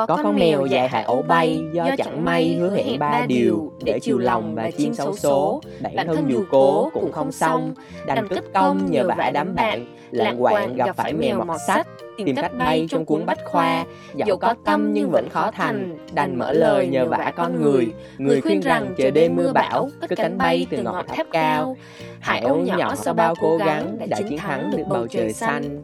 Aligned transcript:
Có, 0.00 0.16
có 0.16 0.22
con 0.22 0.36
mèo 0.36 0.66
dài 0.66 0.88
hải 0.88 1.02
ấu 1.02 1.22
bay 1.22 1.60
do 1.72 1.86
chẳng 1.98 2.24
may 2.24 2.54
hứa 2.54 2.70
hẹn 2.76 2.98
ba 2.98 3.26
điều 3.28 3.72
để 3.84 3.98
chiều 4.02 4.18
lòng 4.18 4.54
và 4.54 4.70
chim 4.70 4.94
xấu 4.94 5.16
số. 5.16 5.60
Bản 5.94 6.06
thân 6.06 6.30
dù 6.30 6.44
cố 6.50 6.90
cũng 6.94 7.12
không 7.12 7.32
xong, 7.32 7.74
đành 8.06 8.28
cất 8.28 8.44
công 8.54 8.90
nhờ 8.90 9.08
vả 9.16 9.30
đám 9.34 9.54
bạn, 9.54 9.86
lạng 10.10 10.42
quạng 10.42 10.76
gặp 10.76 10.96
phải 10.96 11.12
mèo 11.12 11.44
mọt 11.44 11.60
sách, 11.66 11.86
tìm 12.16 12.36
cách 12.36 12.52
bay 12.58 12.86
trong 12.90 13.04
cuốn 13.04 13.26
bách 13.26 13.38
khoa. 13.44 13.84
Dẫu 14.14 14.36
có 14.36 14.54
tâm 14.64 14.92
nhưng 14.92 15.10
vẫn 15.10 15.28
khó 15.28 15.50
thành, 15.50 15.98
đành 16.12 16.38
mở 16.38 16.52
lời 16.52 16.86
nhờ 16.86 17.06
vả 17.06 17.32
con 17.36 17.62
người. 17.62 17.92
Người 18.18 18.40
khuyên 18.40 18.60
rằng 18.60 18.94
chờ 18.96 19.10
đêm 19.10 19.36
mưa 19.36 19.52
bão, 19.52 19.88
cất 20.00 20.10
cánh 20.16 20.38
bay 20.38 20.66
từ 20.70 20.82
ngọn 20.82 21.06
tháp 21.08 21.26
cao. 21.32 21.76
Hải 22.20 22.40
ấu 22.40 22.56
nhỏ 22.56 22.94
sau 22.94 23.14
bao 23.14 23.34
cố 23.40 23.56
gắng 23.56 23.98
đã 24.08 24.18
chiến 24.28 24.38
thắng 24.38 24.70
được 24.76 24.84
bầu 24.88 25.06
trời 25.06 25.32
xanh. 25.32 25.82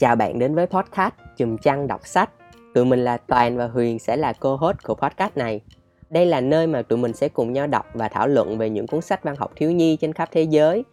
Chào 0.00 0.16
bạn 0.16 0.38
đến 0.38 0.54
với 0.54 0.66
podcast 0.66 1.14
Chùm 1.36 1.56
Chăn 1.56 1.86
Đọc 1.86 2.06
Sách. 2.06 2.30
Tụi 2.74 2.84
mình 2.84 3.04
là 3.04 3.16
Toàn 3.16 3.56
và 3.56 3.66
Huyền 3.66 3.98
sẽ 3.98 4.16
là 4.16 4.32
co-host 4.32 4.74
của 4.82 4.94
podcast 4.94 5.36
này. 5.36 5.60
Đây 6.10 6.26
là 6.26 6.40
nơi 6.40 6.66
mà 6.66 6.82
tụi 6.82 6.98
mình 6.98 7.12
sẽ 7.12 7.28
cùng 7.28 7.52
nhau 7.52 7.66
đọc 7.66 7.86
và 7.94 8.08
thảo 8.08 8.28
luận 8.28 8.58
về 8.58 8.70
những 8.70 8.86
cuốn 8.86 9.00
sách 9.00 9.24
văn 9.24 9.36
học 9.36 9.52
thiếu 9.56 9.70
nhi 9.70 9.96
trên 9.96 10.12
khắp 10.12 10.28
thế 10.32 10.42
giới. 10.42 10.84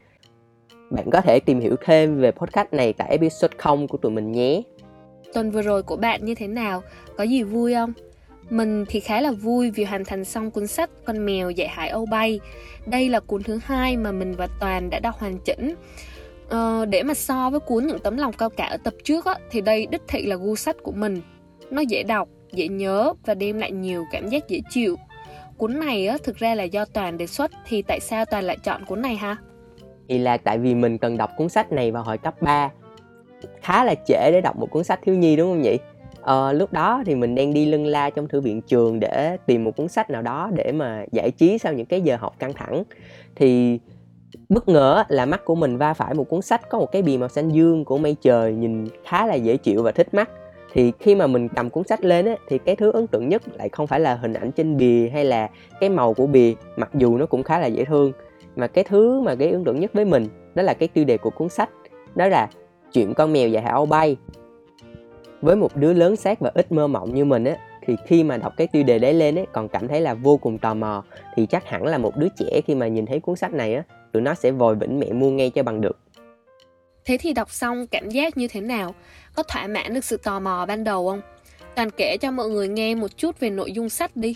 Bạn 0.92 1.10
có 1.12 1.22
thể 1.22 1.40
tìm 1.40 1.60
hiểu 1.60 1.76
thêm 1.86 2.20
về 2.20 2.32
podcast 2.32 2.74
này 2.74 2.94
tại 2.94 3.10
episode 3.10 3.58
0 3.58 3.88
của 3.88 3.98
tụi 3.98 4.12
mình 4.12 4.32
nhé. 4.32 4.62
Tuần 5.34 5.52
vừa 5.52 5.62
rồi 5.62 5.84
của 5.84 5.98
bạn 5.98 6.26
như 6.26 6.36
thế 6.36 6.48
nào? 6.48 6.84
Có 7.18 7.24
gì 7.24 7.44
vui 7.44 7.74
không? 7.74 7.94
Mình 8.50 8.86
thì 8.90 9.00
khá 9.00 9.22
là 9.22 9.32
vui 9.32 9.72
vì 9.72 9.84
hoàn 9.84 10.06
thành 10.06 10.26
xong 10.26 10.52
cuốn 10.52 10.68
sách 10.68 10.90
Con 11.06 11.26
mèo 11.26 11.50
dạy 11.50 11.68
hải 11.68 11.90
Âu 11.90 12.06
bay. 12.06 12.40
Đây 12.86 13.10
là 13.10 13.20
cuốn 13.20 13.44
thứ 13.44 13.60
hai 13.64 13.98
mà 13.98 14.12
mình 14.12 14.36
và 14.36 14.48
Toàn 14.60 14.90
đã 14.90 15.00
đọc 15.00 15.16
hoàn 15.20 15.38
chỉnh. 15.38 15.76
Ờ, 16.50 16.86
để 16.86 17.04
mà 17.04 17.14
so 17.14 17.50
với 17.50 17.60
cuốn 17.60 17.88
những 17.88 18.00
tấm 18.00 18.18
lòng 18.18 18.34
cao 18.34 18.50
cả 18.50 18.66
ở 18.66 18.78
tập 18.78 18.94
trước 19.04 19.26
á, 19.26 19.36
thì 19.52 19.62
đây 19.62 19.88
đích 19.92 20.02
thị 20.08 20.26
là 20.26 20.36
gu 20.36 20.56
sách 20.56 20.76
của 20.84 20.92
mình. 20.92 21.22
Nó 21.72 21.82
dễ 21.82 22.04
đọc, 22.04 22.30
dễ 22.52 22.68
nhớ 22.68 23.14
và 23.26 23.34
đem 23.34 23.58
lại 23.58 23.72
nhiều 23.72 24.06
cảm 24.12 24.30
giác 24.30 24.48
dễ 24.48 24.62
chịu. 24.70 24.96
Cuốn 25.58 25.80
này 25.80 26.08
á, 26.08 26.18
thực 26.24 26.38
ra 26.38 26.56
là 26.56 26.64
do 26.64 26.86
Toàn 26.86 27.18
đề 27.18 27.28
xuất 27.28 27.52
thì 27.66 27.82
tại 27.82 28.00
sao 28.00 28.26
Toàn 28.26 28.44
lại 28.44 28.58
chọn 28.64 28.86
cuốn 28.86 29.02
này 29.02 29.16
ha? 29.16 29.36
Thì 30.10 30.18
là 30.18 30.38
tại 30.38 30.58
vì 30.58 30.76
mình 30.76 30.98
cần 30.98 31.18
đọc 31.18 31.30
cuốn 31.38 31.50
sách 31.50 31.72
này 31.72 31.92
vào 31.92 32.04
hồi 32.04 32.18
cấp 32.18 32.42
3 32.42 32.70
Khá 33.62 33.84
là 33.84 33.96
trễ 34.08 34.32
để 34.32 34.42
đọc 34.42 34.58
một 34.58 34.72
cuốn 34.72 34.84
sách 34.84 35.00
thiếu 35.04 35.16
nhi 35.16 35.36
đúng 35.36 35.52
không 35.52 35.62
nhỉ? 35.62 35.78
Ờ, 36.22 36.54
lúc 36.54 36.74
đó 36.74 37.04
thì 37.06 37.16
mình 37.16 37.36
đang 37.36 37.54
đi 37.54 37.66
lưng 37.66 37.86
la 37.86 38.10
trong 38.10 38.28
thư 38.28 38.42
viện 38.42 38.62
trường 38.62 39.00
để 39.00 39.38
tìm 39.46 39.64
một 39.64 39.72
cuốn 39.78 39.88
sách 39.88 40.10
nào 40.10 40.22
đó 40.22 40.50
để 40.56 40.72
mà 40.72 41.06
giải 41.12 41.32
trí 41.32 41.58
sau 41.58 41.74
những 41.74 41.86
cái 41.86 42.02
giờ 42.02 42.18
học 42.20 42.36
căng 42.40 42.54
thẳng 42.54 42.84
thì 43.36 43.80
bất 44.50 44.68
ngờ 44.68 45.04
là 45.08 45.26
mắt 45.26 45.46
của 45.46 45.56
mình 45.56 45.78
va 45.78 45.94
phải 45.94 46.14
một 46.14 46.30
cuốn 46.30 46.42
sách 46.42 46.70
có 46.70 46.80
một 46.80 46.92
cái 46.92 47.02
bìa 47.02 47.18
màu 47.18 47.30
xanh 47.30 47.50
dương 47.50 47.86
của 47.86 47.98
mây 47.98 48.16
trời 48.22 48.54
nhìn 48.54 48.88
khá 49.04 49.26
là 49.26 49.34
dễ 49.34 49.58
chịu 49.58 49.84
và 49.84 49.92
thích 49.92 50.14
mắt. 50.14 50.30
Thì 50.74 50.92
khi 51.00 51.16
mà 51.16 51.28
mình 51.28 51.50
cầm 51.56 51.70
cuốn 51.70 51.84
sách 51.84 52.04
lên 52.04 52.26
ấy, 52.26 52.38
thì 52.48 52.58
cái 52.58 52.76
thứ 52.76 52.92
ấn 52.92 53.08
tượng 53.08 53.30
nhất 53.30 53.42
lại 53.54 53.70
không 53.70 53.88
phải 53.88 54.00
là 54.00 54.16
hình 54.16 54.34
ảnh 54.34 54.52
trên 54.52 54.78
bìa 54.78 55.10
hay 55.14 55.26
là 55.26 55.50
cái 55.80 55.90
màu 55.90 56.14
của 56.14 56.28
bìa 56.28 56.54
mặc 56.76 56.90
dù 56.94 57.18
nó 57.18 57.26
cũng 57.26 57.44
khá 57.44 57.60
là 57.60 57.68
dễ 57.68 57.86
thương. 57.86 58.12
Mà 58.56 58.68
cái 58.68 58.84
thứ 58.84 59.22
mà 59.22 59.34
gây 59.34 59.52
ấn 59.52 59.64
tượng 59.64 59.80
nhất 59.80 59.92
với 59.94 60.06
mình 60.06 60.28
đó 60.56 60.64
là 60.64 60.74
cái 60.74 60.88
tiêu 60.88 61.06
đề 61.06 61.18
của 61.18 61.30
cuốn 61.30 61.50
sách 61.50 61.70
đó 62.16 62.28
là 62.28 62.50
chuyện 62.94 63.14
con 63.14 63.34
mèo 63.34 63.50
và 63.52 63.62
âu 63.62 63.86
bay 63.86 64.18
với 65.42 65.56
một 65.56 65.76
đứa 65.76 65.94
lớn 65.94 66.16
xác 66.16 66.40
và 66.40 66.52
ít 66.54 66.72
mơ 66.72 66.88
mộng 66.88 67.16
như 67.16 67.26
mình 67.26 67.44
á 67.44 67.58
thì 67.86 67.96
khi 68.06 68.24
mà 68.24 68.38
đọc 68.38 68.54
cái 68.58 68.68
tiêu 68.68 68.84
đề 68.84 69.00
đấy 69.00 69.14
lên 69.14 69.40
ấy 69.40 69.46
còn 69.52 69.68
cảm 69.68 69.88
thấy 69.88 70.02
là 70.02 70.14
vô 70.14 70.38
cùng 70.38 70.58
tò 70.58 70.74
mò. 70.74 71.04
Thì 71.36 71.46
chắc 71.46 71.70
hẳn 71.70 71.86
là 71.86 71.98
một 71.98 72.18
đứa 72.18 72.28
trẻ 72.38 72.62
khi 72.66 72.76
mà 72.76 72.88
nhìn 72.88 73.06
thấy 73.06 73.20
cuốn 73.20 73.36
sách 73.36 73.54
này 73.54 73.76
á 73.76 73.84
tụi 74.12 74.22
nó 74.22 74.34
sẽ 74.34 74.52
vội 74.52 74.76
vĩnh 74.76 75.00
mẹ 75.00 75.12
mua 75.12 75.32
ngay 75.32 75.50
cho 75.50 75.64
bằng 75.64 75.82
được. 75.82 76.00
Thế 77.06 77.18
thì 77.18 77.34
đọc 77.34 77.52
xong 77.52 77.88
cảm 77.88 78.10
giác 78.10 78.38
như 78.38 78.48
thế 78.48 78.62
nào? 78.62 78.96
Có 79.36 79.44
thỏa 79.44 79.68
mãn 79.68 79.94
được 79.94 80.04
sự 80.04 80.18
tò 80.18 80.40
mò 80.40 80.66
ban 80.66 80.84
đầu 80.84 81.10
không? 81.10 81.22
Toàn 81.76 81.90
kể 81.98 82.18
cho 82.18 82.32
mọi 82.32 82.50
người 82.50 82.68
nghe 82.68 82.96
một 82.96 83.18
chút 83.18 83.40
về 83.40 83.50
nội 83.50 83.72
dung 83.72 83.90
sách 83.90 84.16
đi. 84.16 84.36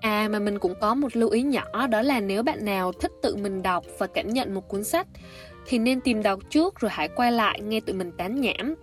À 0.00 0.28
mà 0.30 0.38
mình 0.38 0.58
cũng 0.58 0.74
có 0.80 0.94
một 0.94 1.16
lưu 1.16 1.30
ý 1.30 1.42
nhỏ, 1.42 1.86
đó 1.86 2.02
là 2.02 2.20
nếu 2.20 2.42
bạn 2.42 2.64
nào 2.64 2.92
thích 2.92 3.12
tự 3.22 3.36
mình 3.36 3.62
đọc 3.62 3.84
và 3.98 4.06
cảm 4.06 4.28
nhận 4.28 4.54
một 4.54 4.68
cuốn 4.68 4.84
sách, 4.84 5.06
thì 5.66 5.78
nên 5.78 6.00
tìm 6.00 6.22
đọc 6.22 6.40
trước 6.50 6.80
rồi 6.80 6.90
hãy 6.94 7.08
quay 7.08 7.32
lại 7.32 7.60
nghe 7.60 7.80
tụi 7.80 7.96
mình 7.96 8.12
tán 8.12 8.40
nhảm. 8.40 8.74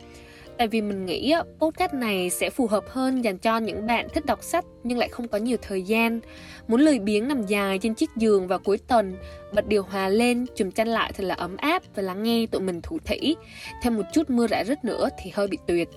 Tại 0.60 0.68
vì 0.68 0.82
mình 0.82 1.06
nghĩ 1.06 1.34
podcast 1.60 1.94
này 1.94 2.30
sẽ 2.30 2.50
phù 2.50 2.68
hợp 2.68 2.84
hơn 2.88 3.22
dành 3.22 3.38
cho 3.38 3.58
những 3.58 3.88
bạn 3.88 4.08
thích 4.14 4.26
đọc 4.26 4.44
sách 4.44 4.66
nhưng 4.84 4.98
lại 4.98 5.10
không 5.10 5.28
có 5.28 5.38
nhiều 5.38 5.58
thời 5.62 5.82
gian. 5.82 6.20
Muốn 6.68 6.82
lười 6.82 7.00
biếng 7.00 7.28
nằm 7.28 7.46
dài 7.46 7.80
trên 7.80 7.94
chiếc 7.94 8.10
giường 8.16 8.48
vào 8.48 8.60
cuối 8.60 8.78
tuần, 8.88 9.16
bật 9.54 9.68
điều 9.68 9.84
hòa 9.84 10.10
lên, 10.10 10.46
chùm 10.56 10.72
chăn 10.72 10.88
lại 10.88 11.12
thật 11.18 11.24
là 11.24 11.36
ấm 11.36 11.58
áp 11.58 11.84
và 11.96 12.04
lắng 12.04 12.24
nghe 12.24 12.46
tụi 12.52 12.62
mình 12.62 12.82
thủ 12.82 12.98
thỉ. 13.06 13.36
Thêm 13.84 13.98
một 13.98 14.04
chút 14.14 14.30
mưa 14.30 14.48
rã 14.48 14.64
rít 14.64 14.86
nữa 14.86 15.10
thì 15.18 15.32
hơi 15.34 15.48
bị 15.48 15.58
tuyệt. 15.68 15.90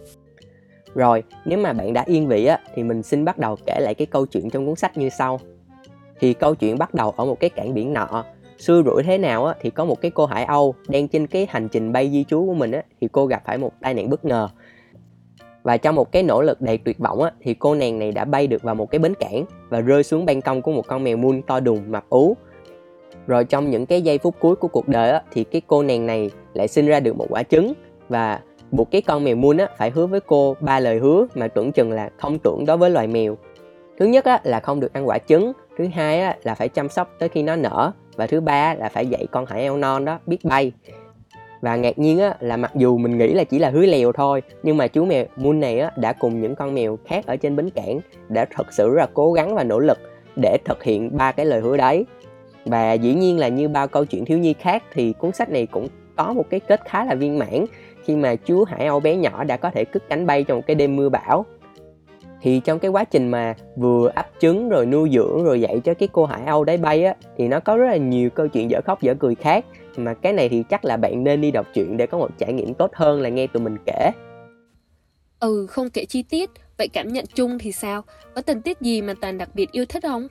Rồi, 0.94 1.22
nếu 1.44 1.58
mà 1.58 1.72
bạn 1.72 1.92
đã 1.92 2.04
yên 2.06 2.28
vị 2.28 2.46
á, 2.46 2.58
thì 2.74 2.82
mình 2.82 3.02
xin 3.02 3.24
bắt 3.24 3.38
đầu 3.38 3.56
kể 3.66 3.80
lại 3.80 3.94
cái 3.94 4.06
câu 4.06 4.26
chuyện 4.26 4.50
trong 4.50 4.66
cuốn 4.66 4.76
sách 4.76 4.96
như 4.96 5.08
sau. 5.08 5.40
Thì 6.20 6.34
câu 6.34 6.54
chuyện 6.54 6.78
bắt 6.78 6.94
đầu 6.94 7.10
ở 7.10 7.24
một 7.24 7.40
cái 7.40 7.50
cảng 7.50 7.74
biển 7.74 7.92
nọ. 7.92 8.24
Xưa 8.62 8.82
rủi 8.82 9.02
thế 9.02 9.18
nào 9.18 9.46
á, 9.46 9.54
thì 9.60 9.70
có 9.70 9.84
một 9.84 10.00
cái 10.00 10.10
cô 10.10 10.26
Hải 10.26 10.44
Âu 10.44 10.74
đang 10.88 11.08
trên 11.08 11.26
cái 11.26 11.46
hành 11.50 11.68
trình 11.68 11.92
bay 11.92 12.10
di 12.10 12.24
trú 12.24 12.46
của 12.46 12.54
mình 12.54 12.72
á, 12.72 12.82
thì 13.00 13.08
cô 13.12 13.26
gặp 13.26 13.42
phải 13.46 13.58
một 13.58 13.72
tai 13.80 13.94
nạn 13.94 14.10
bất 14.10 14.24
ngờ. 14.24 14.48
Và 15.62 15.76
trong 15.76 15.94
một 15.94 16.12
cái 16.12 16.22
nỗ 16.22 16.42
lực 16.42 16.60
đầy 16.60 16.78
tuyệt 16.78 16.98
vọng 16.98 17.22
á, 17.22 17.32
thì 17.40 17.54
cô 17.54 17.74
nàng 17.74 17.98
này 17.98 18.12
đã 18.12 18.24
bay 18.24 18.46
được 18.46 18.62
vào 18.62 18.74
một 18.74 18.90
cái 18.90 18.98
bến 18.98 19.14
cảng 19.14 19.44
và 19.68 19.80
rơi 19.80 20.02
xuống 20.02 20.24
ban 20.24 20.40
công 20.40 20.62
của 20.62 20.72
một 20.72 20.86
con 20.86 21.04
mèo 21.04 21.16
mun 21.16 21.42
to 21.42 21.60
đùng 21.60 21.90
mập 21.90 22.04
ú. 22.08 22.36
Rồi 23.26 23.44
trong 23.44 23.70
những 23.70 23.86
cái 23.86 24.02
giây 24.02 24.18
phút 24.18 24.34
cuối 24.40 24.56
của 24.56 24.68
cuộc 24.68 24.88
đời 24.88 25.10
á, 25.10 25.22
thì 25.32 25.44
cái 25.44 25.62
cô 25.66 25.82
nàng 25.82 26.06
này 26.06 26.30
lại 26.54 26.68
sinh 26.68 26.86
ra 26.86 27.00
được 27.00 27.16
một 27.16 27.26
quả 27.30 27.42
trứng 27.42 27.72
và 28.08 28.40
buộc 28.70 28.90
cái 28.90 29.02
con 29.02 29.24
mèo 29.24 29.36
mun 29.36 29.56
á 29.56 29.68
phải 29.78 29.90
hứa 29.90 30.06
với 30.06 30.20
cô 30.20 30.56
ba 30.60 30.80
lời 30.80 30.98
hứa 30.98 31.26
mà 31.34 31.48
tưởng 31.48 31.72
chừng 31.72 31.92
là 31.92 32.10
không 32.18 32.38
tưởng 32.38 32.64
đối 32.66 32.76
với 32.76 32.90
loài 32.90 33.06
mèo 33.06 33.36
thứ 33.98 34.06
nhất 34.06 34.24
á 34.24 34.40
là 34.44 34.60
không 34.60 34.80
được 34.80 34.92
ăn 34.92 35.08
quả 35.08 35.18
trứng 35.18 35.52
thứ 35.78 35.86
hai 35.94 36.20
á 36.20 36.36
là 36.42 36.54
phải 36.54 36.68
chăm 36.68 36.88
sóc 36.88 37.14
tới 37.18 37.28
khi 37.28 37.42
nó 37.42 37.56
nở 37.56 37.92
và 38.16 38.26
thứ 38.26 38.40
ba 38.40 38.74
là 38.74 38.88
phải 38.88 39.06
dạy 39.06 39.26
con 39.30 39.46
hải 39.46 39.62
eo 39.62 39.76
non 39.76 40.04
đó 40.04 40.18
biết 40.26 40.44
bay. 40.44 40.72
Và 41.60 41.76
ngạc 41.76 41.98
nhiên 41.98 42.18
á, 42.18 42.34
là 42.40 42.56
mặc 42.56 42.72
dù 42.74 42.98
mình 42.98 43.18
nghĩ 43.18 43.34
là 43.34 43.44
chỉ 43.44 43.58
là 43.58 43.70
hứa 43.70 43.86
lèo 43.86 44.12
thôi, 44.12 44.42
nhưng 44.62 44.76
mà 44.76 44.86
chú 44.86 45.04
mèo 45.04 45.24
Moon 45.36 45.60
này 45.60 45.80
á, 45.80 45.90
đã 45.96 46.12
cùng 46.12 46.40
những 46.40 46.54
con 46.54 46.74
mèo 46.74 46.98
khác 47.06 47.26
ở 47.26 47.36
trên 47.36 47.56
bến 47.56 47.70
cảng 47.70 48.00
đã 48.28 48.44
thật 48.44 48.72
sự 48.72 48.88
rất 48.88 49.00
là 49.00 49.06
cố 49.14 49.32
gắng 49.32 49.54
và 49.54 49.64
nỗ 49.64 49.78
lực 49.78 49.98
để 50.36 50.58
thực 50.64 50.82
hiện 50.82 51.16
ba 51.16 51.32
cái 51.32 51.46
lời 51.46 51.60
hứa 51.60 51.76
đấy. 51.76 52.06
Và 52.64 52.92
dĩ 52.92 53.14
nhiên 53.14 53.38
là 53.38 53.48
như 53.48 53.68
bao 53.68 53.88
câu 53.88 54.04
chuyện 54.04 54.24
thiếu 54.24 54.38
nhi 54.38 54.54
khác 54.58 54.82
thì 54.92 55.12
cuốn 55.12 55.32
sách 55.32 55.50
này 55.50 55.66
cũng 55.66 55.88
có 56.16 56.32
một 56.32 56.44
cái 56.50 56.60
kết 56.60 56.80
khá 56.84 57.04
là 57.04 57.14
viên 57.14 57.38
mãn 57.38 57.64
khi 58.04 58.16
mà 58.16 58.34
chú 58.34 58.64
Hải 58.64 58.86
Âu 58.86 59.00
bé 59.00 59.16
nhỏ 59.16 59.44
đã 59.44 59.56
có 59.56 59.70
thể 59.70 59.84
cất 59.84 60.08
cánh 60.08 60.26
bay 60.26 60.44
trong 60.44 60.58
một 60.58 60.62
cái 60.66 60.74
đêm 60.74 60.96
mưa 60.96 61.08
bão 61.08 61.44
thì 62.42 62.60
trong 62.64 62.78
cái 62.78 62.90
quá 62.90 63.04
trình 63.04 63.28
mà 63.28 63.54
vừa 63.76 64.10
ấp 64.14 64.26
trứng 64.40 64.68
rồi 64.68 64.86
nuôi 64.86 65.10
dưỡng 65.12 65.44
rồi 65.44 65.60
dạy 65.60 65.80
cho 65.84 65.94
cái 65.94 66.08
cô 66.12 66.26
Hải 66.26 66.42
Âu 66.46 66.64
đấy 66.64 66.76
bay 66.76 67.04
á 67.04 67.14
thì 67.36 67.48
nó 67.48 67.60
có 67.60 67.76
rất 67.76 67.86
là 67.86 67.96
nhiều 67.96 68.30
câu 68.30 68.48
chuyện 68.48 68.70
dở 68.70 68.80
khóc 68.84 69.02
dở 69.02 69.14
cười 69.20 69.34
khác. 69.34 69.64
Mà 69.96 70.14
cái 70.14 70.32
này 70.32 70.48
thì 70.48 70.64
chắc 70.70 70.84
là 70.84 70.96
bạn 70.96 71.24
nên 71.24 71.40
đi 71.40 71.50
đọc 71.50 71.66
truyện 71.74 71.96
để 71.96 72.06
có 72.06 72.18
một 72.18 72.30
trải 72.38 72.52
nghiệm 72.52 72.74
tốt 72.74 72.90
hơn 72.94 73.20
là 73.20 73.28
nghe 73.28 73.46
tụi 73.46 73.62
mình 73.62 73.76
kể. 73.86 74.10
Ừ, 75.40 75.66
không 75.66 75.90
kể 75.90 76.04
chi 76.04 76.22
tiết, 76.22 76.50
vậy 76.78 76.88
cảm 76.88 77.08
nhận 77.08 77.24
chung 77.34 77.58
thì 77.58 77.72
sao? 77.72 78.02
Có 78.34 78.42
tình 78.42 78.62
tiết 78.62 78.80
gì 78.80 79.02
mà 79.02 79.14
Toàn 79.20 79.38
đặc 79.38 79.48
biệt 79.54 79.72
yêu 79.72 79.84
thích 79.88 80.02
không? 80.02 80.26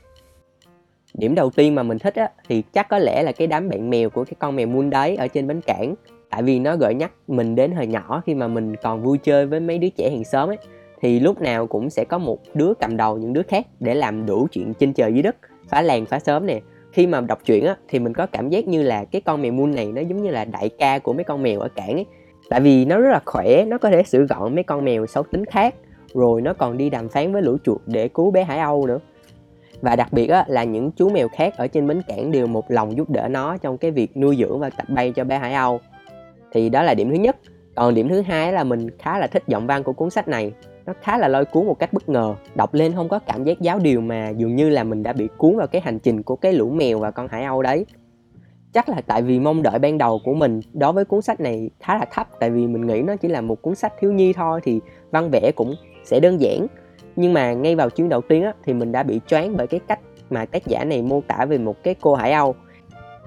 Điểm 1.14 1.36
đầu 1.36 1.50
tiên 1.50 1.76
mà 1.76 1.84
mình 1.84 2.00
thích 2.00 2.16
á, 2.16 2.30
thì 2.50 2.64
chắc 2.74 2.90
có 2.90 3.00
lẽ 3.00 3.24
là 3.24 3.32
cái 3.32 3.48
đám 3.48 3.70
bạn 3.70 3.90
mèo 3.90 4.10
của 4.10 4.24
cái 4.24 4.34
con 4.40 4.56
mèo 4.56 4.68
muôn 4.68 4.90
đấy 4.90 5.16
ở 5.16 5.28
trên 5.28 5.48
bến 5.48 5.62
cảng. 5.62 5.96
Tại 6.30 6.44
vì 6.44 6.60
nó 6.60 6.76
gợi 6.76 6.94
nhắc 6.94 7.12
mình 7.28 7.56
đến 7.56 7.72
hồi 7.72 7.88
nhỏ 7.88 8.22
khi 8.26 8.36
mà 8.36 8.48
mình 8.48 8.76
còn 8.84 9.04
vui 9.04 9.18
chơi 9.18 9.46
với 9.46 9.60
mấy 9.60 9.78
đứa 9.78 9.90
trẻ 9.90 10.10
hàng 10.10 10.24
xóm 10.24 10.50
ấy 10.50 10.58
thì 11.02 11.20
lúc 11.20 11.42
nào 11.42 11.68
cũng 11.68 11.90
sẽ 11.90 12.06
có 12.06 12.18
một 12.18 12.40
đứa 12.54 12.74
cầm 12.80 12.98
đầu 12.98 13.18
những 13.18 13.34
đứa 13.34 13.44
khác 13.44 13.68
để 13.80 13.94
làm 13.96 14.26
đủ 14.26 14.48
chuyện 14.52 14.74
trên 14.74 14.94
trời 14.94 15.14
dưới 15.14 15.24
đất 15.24 15.36
phá 15.70 15.82
làng 15.82 16.06
phá 16.06 16.20
sớm 16.20 16.46
nè. 16.46 16.60
Khi 16.92 17.08
mà 17.08 17.22
đọc 17.22 17.40
truyện 17.46 17.66
á 17.66 17.76
thì 17.88 18.00
mình 18.00 18.14
có 18.14 18.26
cảm 18.26 18.50
giác 18.50 18.68
như 18.68 18.84
là 18.84 19.06
cái 19.06 19.22
con 19.22 19.42
mèo 19.42 19.52
moon 19.52 19.76
này 19.76 19.86
nó 19.86 20.02
giống 20.02 20.24
như 20.24 20.32
là 20.32 20.46
đại 20.46 20.70
ca 20.70 21.00
của 21.00 21.14
mấy 21.14 21.24
con 21.24 21.44
mèo 21.44 21.60
ở 21.60 21.68
cảng 21.76 21.94
ấy. 21.94 22.06
Tại 22.50 22.62
vì 22.62 22.86
nó 22.86 22.98
rất 23.00 23.10
là 23.12 23.22
khỏe 23.26 23.66
nó 23.68 23.78
có 23.78 23.90
thể 23.90 24.04
xử 24.04 24.26
gọn 24.26 24.56
mấy 24.56 24.64
con 24.64 24.86
mèo 24.86 25.06
xấu 25.06 25.24
tính 25.24 25.46
khác 25.46 25.76
rồi 26.14 26.42
nó 26.42 26.54
còn 26.54 26.78
đi 26.78 26.90
đàm 26.90 27.10
phán 27.10 27.34
với 27.34 27.42
lũ 27.42 27.58
chuột 27.64 27.82
để 27.86 28.08
cứu 28.08 28.32
bé 28.32 28.44
hải 28.44 28.60
âu 28.60 28.88
nữa. 28.88 29.00
Và 29.82 29.96
đặc 29.96 30.14
biệt 30.14 30.28
á, 30.28 30.46
là 30.48 30.64
những 30.64 30.92
chú 30.92 31.10
mèo 31.10 31.28
khác 31.28 31.54
ở 31.58 31.68
trên 31.68 31.88
bến 31.88 32.02
cảng 32.08 32.32
đều 32.32 32.48
một 32.48 32.72
lòng 32.72 32.98
giúp 32.98 33.10
đỡ 33.10 33.28
nó 33.28 33.58
trong 33.58 33.78
cái 33.78 33.92
việc 33.92 34.18
nuôi 34.18 34.36
dưỡng 34.40 34.60
và 34.60 34.70
tập 34.70 34.90
bay 34.90 35.12
cho 35.16 35.24
bé 35.24 35.38
hải 35.38 35.54
âu. 35.54 35.80
Thì 36.52 36.70
đó 36.70 36.84
là 36.84 36.94
điểm 36.94 37.10
thứ 37.10 37.16
nhất. 37.16 37.38
Còn 37.76 37.94
điểm 37.94 38.10
thứ 38.10 38.22
hai 38.22 38.54
là 38.54 38.64
mình 38.64 38.88
khá 39.00 39.20
là 39.20 39.28
thích 39.28 39.44
giọng 39.48 39.68
văn 39.68 39.84
của 39.84 39.94
cuốn 39.94 40.10
sách 40.10 40.28
này 40.28 40.52
nó 40.86 40.94
khá 41.02 41.18
là 41.18 41.28
lôi 41.28 41.46
cuốn 41.46 41.66
một 41.66 41.80
cách 41.80 41.94
bất 41.94 42.10
ngờ. 42.10 42.36
Đọc 42.56 42.74
lên 42.74 42.94
không 42.96 43.10
có 43.10 43.20
cảm 43.20 43.44
giác 43.44 43.62
giáo 43.62 43.80
điều 43.80 44.02
mà 44.02 44.30
dường 44.30 44.56
như 44.56 44.70
là 44.70 44.84
mình 44.84 45.04
đã 45.04 45.14
bị 45.14 45.28
cuốn 45.38 45.56
vào 45.56 45.68
cái 45.68 45.82
hành 45.82 46.00
trình 46.00 46.24
của 46.24 46.36
cái 46.36 46.54
lũ 46.54 46.70
mèo 46.70 47.00
và 47.00 47.12
con 47.12 47.28
hải 47.28 47.44
âu 47.44 47.62
đấy. 47.62 47.86
Chắc 48.74 48.90
là 48.90 49.02
tại 49.08 49.22
vì 49.22 49.40
mong 49.40 49.64
đợi 49.64 49.80
ban 49.80 49.98
đầu 49.98 50.20
của 50.26 50.34
mình 50.34 50.60
đối 50.74 50.94
với 50.94 51.06
cuốn 51.06 51.22
sách 51.22 51.40
này 51.40 51.70
khá 51.80 51.98
là 51.98 52.06
thấp 52.12 52.28
tại 52.40 52.50
vì 52.50 52.68
mình 52.68 52.88
nghĩ 52.88 53.02
nó 53.02 53.16
chỉ 53.16 53.28
là 53.28 53.42
một 53.42 53.62
cuốn 53.62 53.76
sách 53.76 53.94
thiếu 54.00 54.12
nhi 54.12 54.34
thôi 54.34 54.60
thì 54.64 54.80
văn 55.12 55.30
vẽ 55.32 55.52
cũng 55.56 55.76
sẽ 56.04 56.20
đơn 56.20 56.42
giản. 56.42 56.68
Nhưng 57.16 57.34
mà 57.34 57.54
ngay 57.54 57.76
vào 57.76 57.90
chuyến 57.90 58.10
đầu 58.10 58.22
tiên 58.22 58.44
á, 58.44 58.54
thì 58.64 58.74
mình 58.74 58.92
đã 58.92 59.04
bị 59.04 59.22
choáng 59.28 59.58
bởi 59.58 59.68
cái 59.68 59.80
cách 59.88 60.00
mà 60.30 60.46
tác 60.46 60.68
giả 60.68 60.84
này 60.84 61.02
mô 61.02 61.22
tả 61.28 61.46
về 61.46 61.58
một 61.58 61.84
cái 61.84 61.96
cô 62.02 62.16
hải 62.16 62.32
âu 62.32 62.56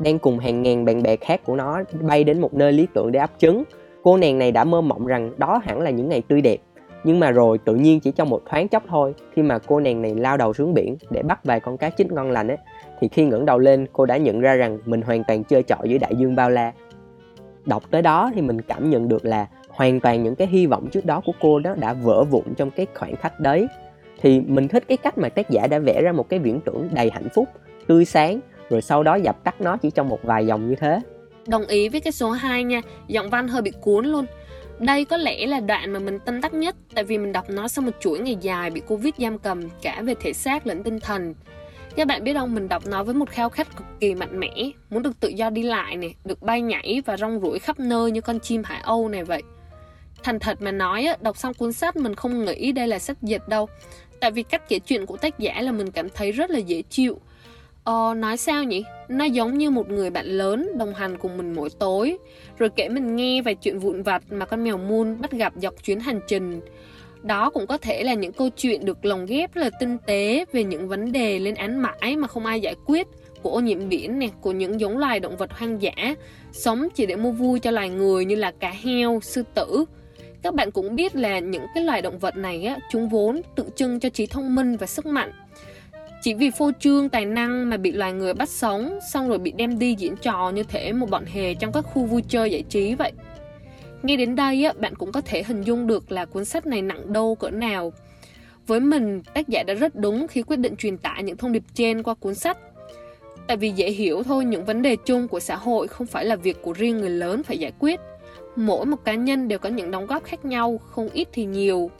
đang 0.01 0.19
cùng 0.19 0.39
hàng 0.39 0.63
ngàn 0.63 0.85
bạn 0.85 1.03
bè 1.03 1.17
khác 1.17 1.41
của 1.45 1.57
nó 1.57 1.83
bay 2.01 2.25
đến 2.25 2.41
một 2.41 2.55
nơi 2.55 2.73
lý 2.73 2.87
tưởng 2.95 3.13
để 3.13 3.21
ấp 3.21 3.31
trứng. 3.39 3.65
Cô 4.03 4.17
nàng 4.17 4.39
này 4.39 4.53
đã 4.53 4.65
mơ 4.65 4.81
mộng 4.81 5.07
rằng 5.07 5.33
đó 5.39 5.61
hẳn 5.65 5.81
là 5.81 5.91
những 5.91 6.09
ngày 6.09 6.23
tươi 6.29 6.41
đẹp 6.41 6.59
nhưng 7.05 7.21
mà 7.21 7.31
rồi 7.31 7.59
tự 7.59 7.75
nhiên 7.75 8.01
chỉ 8.01 8.11
trong 8.11 8.31
một 8.31 8.43
thoáng 8.51 8.69
chốc 8.69 8.83
thôi 8.89 9.15
khi 9.35 9.43
mà 9.43 9.59
cô 9.59 9.81
nàng 9.81 10.03
này 10.03 10.15
lao 10.15 10.37
đầu 10.37 10.55
xuống 10.55 10.75
biển 10.75 10.97
để 11.11 11.23
bắt 11.23 11.45
vài 11.45 11.61
con 11.61 11.77
cá 11.77 11.91
chích 11.91 12.13
ngon 12.13 12.31
lành 12.31 12.49
ấy 12.49 12.57
thì 13.01 13.09
khi 13.09 13.25
ngẩng 13.25 13.47
đầu 13.47 13.59
lên 13.59 13.87
cô 13.93 14.07
đã 14.07 14.17
nhận 14.17 14.41
ra 14.41 14.55
rằng 14.55 14.79
mình 14.85 15.03
hoàn 15.03 15.25
toàn 15.25 15.45
chơi 15.45 15.63
trọi 15.63 15.89
dưới 15.89 15.99
đại 15.99 16.17
dương 16.17 16.37
bao 16.37 16.51
la. 16.51 16.73
Đọc 17.65 17.83
tới 17.91 18.03
đó 18.03 18.31
thì 18.35 18.43
mình 18.43 18.61
cảm 18.61 18.91
nhận 18.91 19.09
được 19.09 19.25
là 19.25 19.47
hoàn 19.69 20.01
toàn 20.01 20.23
những 20.23 20.35
cái 20.35 20.47
hy 20.47 20.67
vọng 20.67 20.89
trước 20.93 21.05
đó 21.05 21.23
của 21.25 21.33
cô 21.41 21.59
đó 21.59 21.75
đã 21.75 21.93
vỡ 21.93 22.25
vụn 22.25 22.55
trong 22.57 22.71
cái 22.71 22.87
khoảnh 22.95 23.17
khắc 23.17 23.41
đấy. 23.41 23.67
Thì 24.21 24.41
mình 24.41 24.69
thích 24.69 24.85
cái 24.89 24.97
cách 24.97 25.19
mà 25.19 25.29
tác 25.29 25.51
giả 25.51 25.67
đã 25.67 25.79
vẽ 25.79 26.03
ra 26.03 26.13
một 26.13 26.29
cái 26.29 26.39
viễn 26.39 26.61
tưởng 26.61 26.89
đầy 26.93 27.11
hạnh 27.11 27.29
phúc 27.35 27.49
tươi 27.87 28.05
sáng 28.05 28.41
rồi 28.71 28.83
sau 28.83 29.03
đó 29.03 29.15
dập 29.15 29.45
tắt 29.45 29.61
nó 29.61 29.77
chỉ 29.77 29.91
trong 29.91 30.09
một 30.09 30.19
vài 30.23 30.47
dòng 30.47 30.69
như 30.69 30.75
thế. 30.75 31.01
Đồng 31.49 31.67
ý 31.67 31.89
với 31.89 32.01
cái 32.01 32.13
số 32.13 32.31
2 32.31 32.65
nha, 32.65 32.81
giọng 33.09 33.31
văn 33.31 33.49
hơi 33.49 33.63
bị 33.63 33.73
cuốn 33.81 34.07
luôn. 34.07 34.27
Đây 34.79 35.05
có 35.05 35.17
lẽ 35.17 35.47
là 35.47 35.61
đoạn 35.61 35.93
mà 35.93 35.99
mình 35.99 36.19
tâm 36.19 36.41
đắc 36.41 36.55
nhất 36.55 36.77
tại 36.95 37.05
vì 37.05 37.19
mình 37.19 37.33
đọc 37.33 37.51
nó 37.51 37.69
sau 37.69 37.85
một 37.85 37.93
chuỗi 38.01 38.19
ngày 38.19 38.37
dài 38.41 38.71
bị 38.71 38.81
Covid 38.81 39.15
giam 39.19 39.39
cầm 39.39 39.69
cả 39.83 40.03
về 40.03 40.15
thể 40.21 40.33
xác 40.33 40.67
lẫn 40.67 40.83
tinh 40.83 41.01
thần. 41.01 41.35
Các 41.97 42.07
bạn 42.07 42.25
biết 42.25 42.35
không, 42.35 42.55
mình 42.55 42.69
đọc 42.69 42.87
nó 42.87 43.05
với 43.05 43.15
một 43.15 43.31
khao 43.31 43.49
khát 43.49 43.77
cực 43.77 43.87
kỳ 44.01 44.15
mạnh 44.15 44.41
mẽ, 44.41 44.71
muốn 44.91 45.03
được 45.03 45.21
tự 45.21 45.29
do 45.29 45.51
đi 45.51 45.63
lại 45.63 45.97
này, 45.97 46.15
được 46.25 46.43
bay 46.43 46.61
nhảy 46.61 47.03
và 47.07 47.17
rong 47.17 47.41
ruổi 47.41 47.59
khắp 47.59 47.81
nơi 47.81 48.11
như 48.11 48.21
con 48.21 48.41
chim 48.41 48.63
hải 48.65 48.81
âu 48.81 49.09
này 49.09 49.25
vậy. 49.25 49.43
Thành 50.23 50.39
thật 50.39 50.63
mà 50.63 50.73
nói, 50.73 51.09
đọc 51.21 51.37
xong 51.37 51.55
cuốn 51.55 51.73
sách 51.73 51.97
mình 51.97 52.15
không 52.15 52.45
nghĩ 52.45 52.73
đây 52.73 52.89
là 52.89 52.99
sách 52.99 53.23
dịch 53.23 53.49
đâu. 53.49 53.69
Tại 54.21 54.31
vì 54.31 54.43
cách 54.43 54.69
kể 54.69 54.79
chuyện 54.79 55.07
của 55.07 55.17
tác 55.17 55.39
giả 55.39 55.61
là 55.61 55.73
mình 55.73 55.91
cảm 55.91 56.09
thấy 56.09 56.33
rất 56.33 56.51
là 56.51 56.59
dễ 56.59 56.83
chịu, 56.83 57.21
Ờ, 57.85 58.15
nói 58.17 58.37
sao 58.37 58.65
nhỉ? 58.65 58.85
Nó 59.09 59.25
giống 59.25 59.59
như 59.59 59.71
một 59.71 59.91
người 59.91 60.11
bạn 60.11 60.27
lớn 60.27 60.79
đồng 60.79 60.95
hành 60.95 61.19
cùng 61.19 61.37
mình 61.37 61.53
mỗi 61.55 61.71
tối. 61.79 62.19
Rồi 62.59 62.69
kể 62.77 62.89
mình 62.89 63.17
nghe 63.17 63.43
về 63.43 63.55
chuyện 63.55 63.79
vụn 63.79 64.03
vặt 64.03 64.23
mà 64.31 64.47
con 64.47 64.65
mèo 64.65 64.79
Moon 64.79 65.21
bắt 65.21 65.31
gặp 65.31 65.53
dọc 65.57 65.85
chuyến 65.85 66.01
hành 66.01 66.21
trình. 66.29 66.61
Đó 67.23 67.51
cũng 67.51 67.67
có 67.67 67.79
thể 67.79 68.03
là 68.03 68.15
những 68.15 68.33
câu 68.33 68.49
chuyện 68.49 68.85
được 68.85 69.05
lồng 69.05 69.27
ghép 69.27 69.57
là 69.57 69.71
tinh 69.81 69.99
tế 70.07 70.45
về 70.53 70.65
những 70.65 70.89
vấn 70.89 71.13
đề 71.13 71.39
lên 71.39 71.55
án 71.55 71.83
mãi 71.83 72.17
mà 72.17 72.29
không 72.29 72.47
ai 72.47 72.61
giải 72.61 72.75
quyết 72.87 73.07
Của 73.43 73.51
ô 73.51 73.61
nhiễm 73.61 73.89
biển 73.89 74.19
nè, 74.19 74.29
của 74.41 74.53
những 74.53 74.81
giống 74.81 74.99
loài 74.99 75.21
động 75.21 75.37
vật 75.37 75.51
hoang 75.53 75.83
dã 75.83 75.93
Sống 76.53 76.89
chỉ 76.95 77.07
để 77.07 77.17
mua 77.17 77.31
vui 77.31 77.61
cho 77.61 77.71
loài 77.71 77.89
người 77.89 78.25
như 78.25 78.35
là 78.35 78.51
cá 78.51 78.71
heo, 78.71 79.21
sư 79.23 79.43
tử. 79.55 79.85
Các 80.43 80.55
bạn 80.55 80.71
cũng 80.71 80.97
biết 80.97 81.17
là 81.17 81.39
những 81.39 81.67
cái 81.75 81.85
loài 81.85 82.03
động 82.03 82.19
vật 82.19 82.37
này 82.37 82.65
á, 82.65 82.77
chúng 82.91 83.09
vốn 83.09 83.41
tượng 83.57 83.71
trưng 83.71 84.01
cho 84.01 84.09
trí 84.09 84.27
thông 84.27 84.55
minh 84.55 84.77
và 84.77 84.87
sức 84.87 85.07
mạnh 85.07 85.33
chỉ 86.25 86.35
vì 86.35 86.51
phô 86.51 86.71
trương 86.79 87.09
tài 87.09 87.25
năng 87.25 87.71
mà 87.71 87.77
bị 87.77 87.93
loài 87.93 88.13
người 88.13 88.35
bắt 88.35 88.49
sống 88.49 88.99
Xong 89.13 89.29
rồi 89.29 89.39
bị 89.39 89.53
đem 89.57 89.79
đi 89.79 89.95
diễn 89.99 90.17
trò 90.17 90.51
như 90.51 90.63
thể 90.63 90.93
một 90.93 91.11
bọn 91.11 91.25
hề 91.27 91.55
trong 91.55 91.73
các 91.73 91.83
khu 91.83 92.05
vui 92.05 92.23
chơi 92.29 92.51
giải 92.51 92.63
trí 92.69 92.95
vậy. 92.95 93.13
Nghe 94.03 94.17
đến 94.17 94.37
đây 94.37 94.65
á, 94.65 94.73
bạn 94.73 94.95
cũng 94.95 95.13
có 95.13 95.21
thể 95.21 95.43
hình 95.43 95.63
dung 95.63 95.87
được 95.87 96.13
là 96.13 96.25
cuốn 96.25 96.45
sách 96.45 96.67
này 96.67 96.83
nặng 96.83 97.13
đô 97.13 97.35
cỡ 97.35 97.51
nào. 97.51 97.93
Với 98.67 98.81
mình, 98.81 99.23
tác 99.35 99.49
giả 99.49 99.63
đã 99.63 99.75
rất 99.75 99.95
đúng 99.95 100.29
khi 100.29 100.43
quyết 100.43 100.57
định 100.57 100.77
truyền 100.77 100.99
tải 100.99 101.23
những 101.23 101.37
thông 101.37 101.53
điệp 101.53 101.63
trên 101.75 102.03
qua 102.03 102.15
cuốn 102.15 102.35
sách. 102.35 102.59
Tại 103.47 103.57
vì 103.57 103.71
dễ 103.71 103.91
hiểu 103.91 104.23
thôi, 104.23 104.45
những 104.45 104.65
vấn 104.65 104.83
đề 104.83 104.97
chung 104.97 105.29
của 105.29 105.41
xã 105.41 105.57
hội 105.57 105.89
không 105.89 106.07
phải 106.07 106.25
là 106.25 106.37
việc 106.37 106.63
của 106.63 106.73
riêng 106.73 106.99
người 106.99 107.11
lớn 107.11 107.43
phải 107.43 107.59
giải 107.59 107.73
quyết. 107.79 108.01
Mỗi 108.57 108.87
một 108.87 109.05
cá 109.05 109.15
nhân 109.15 109.49
đều 109.49 109.59
có 109.59 109.69
những 109.69 109.91
đóng 109.91 110.07
góp 110.07 110.25
khác 110.25 110.45
nhau, 110.45 110.81
không 110.87 111.09
ít 111.13 111.29
thì 111.33 111.45
nhiều 111.45 111.91